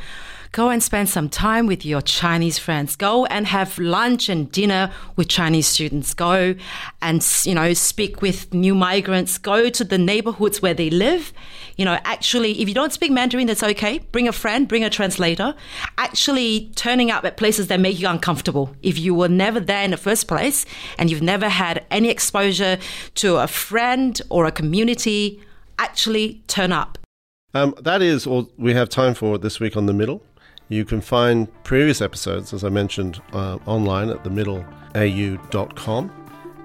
go 0.55 0.71
and 0.71 0.81
spend 0.81 1.09
some 1.09 1.29
time 1.29 1.67
with 1.67 1.85
your 1.85 2.01
Chinese 2.01 2.59
friends. 2.61 2.95
Go 2.95 3.27
and 3.27 3.45
have 3.49 3.77
lunch 3.77 4.29
and 4.29 4.51
dinner 4.53 4.93
with 5.17 5.29
Chinese 5.29 5.67
students. 5.67 6.15
Go 6.15 6.55
and, 7.03 7.27
you 7.43 7.57
know, 7.57 7.75
speak 7.75 8.23
with 8.23 8.55
new 8.55 8.73
migrants. 8.73 9.37
Go 9.37 9.69
to 9.69 9.83
the 9.83 9.99
neighborhoods 9.99 10.63
where 10.63 10.73
they 10.73 10.91
live. 10.91 11.33
You 11.77 11.85
know, 11.85 11.99
actually, 12.05 12.61
if 12.63 12.69
you 12.69 12.75
don't 12.75 12.93
speak 12.93 13.11
Mandarin, 13.11 13.49
that's 13.49 13.65
okay. 13.65 13.99
Bring 14.13 14.29
a 14.29 14.33
friend, 14.33 14.69
bring 14.69 14.85
a 14.85 14.91
translator. 14.91 15.57
Actually, 15.99 16.71
turning 16.77 17.11
up 17.11 17.25
at 17.25 17.37
places 17.37 17.67
that 17.67 17.81
make 17.81 17.99
you 17.99 18.07
uncomfortable. 18.07 18.77
If 18.81 18.97
you 18.97 19.13
were 19.13 19.29
never 19.29 19.59
there 19.59 19.83
in 19.83 19.91
the 19.91 19.97
first 19.97 20.29
place 20.29 20.65
and 21.01 21.11
you've 21.11 21.21
never 21.21 21.49
had 21.49 21.85
any 21.91 22.11
exposure 22.11 22.79
to 23.17 23.37
a 23.39 23.49
friend 23.49 24.23
or 24.31 24.47
a 24.47 24.53
community, 24.53 25.43
actually 25.81 26.45
turn 26.47 26.71
up. 26.71 26.97
Um, 27.55 27.75
that 27.83 28.03
is 28.03 28.25
all 28.25 28.53
we 28.57 28.73
have 28.75 28.89
time 28.89 29.15
for 29.15 29.37
this 29.37 29.59
week 29.59 29.77
on 29.77 29.87
The 29.87 29.93
Middle. 29.93 30.23
You 30.75 30.85
can 30.85 31.01
find 31.01 31.47
previous 31.63 32.03
episodes, 32.03 32.53
as 32.53 32.65
I 32.65 32.69
mentioned, 32.69 33.23
uh, 33.33 33.59
online 33.65 34.11
at 34.11 34.25
themiddleau.com. 34.25 36.11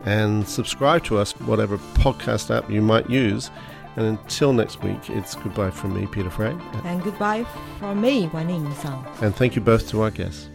and 0.05 0.47
subscribe 0.47 1.03
to 1.03 1.17
us, 1.19 1.33
whatever 1.41 1.77
podcast 1.93 2.55
app 2.55 2.71
you 2.71 2.81
might 2.81 3.07
use. 3.07 3.51
And 3.97 4.05
until 4.07 4.51
next 4.51 4.81
week, 4.81 5.09
it's 5.09 5.35
goodbye 5.35 5.69
from 5.69 5.93
me, 5.93 6.07
Peter 6.07 6.31
Fray. 6.31 6.57
And 6.85 7.03
goodbye 7.03 7.45
from 7.77 8.01
me, 8.01 8.27
Wanning 8.33 8.73
Sun. 8.75 9.05
And 9.21 9.35
thank 9.35 9.55
you 9.55 9.61
both 9.61 9.89
to 9.89 10.01
our 10.01 10.09
guests. 10.09 10.48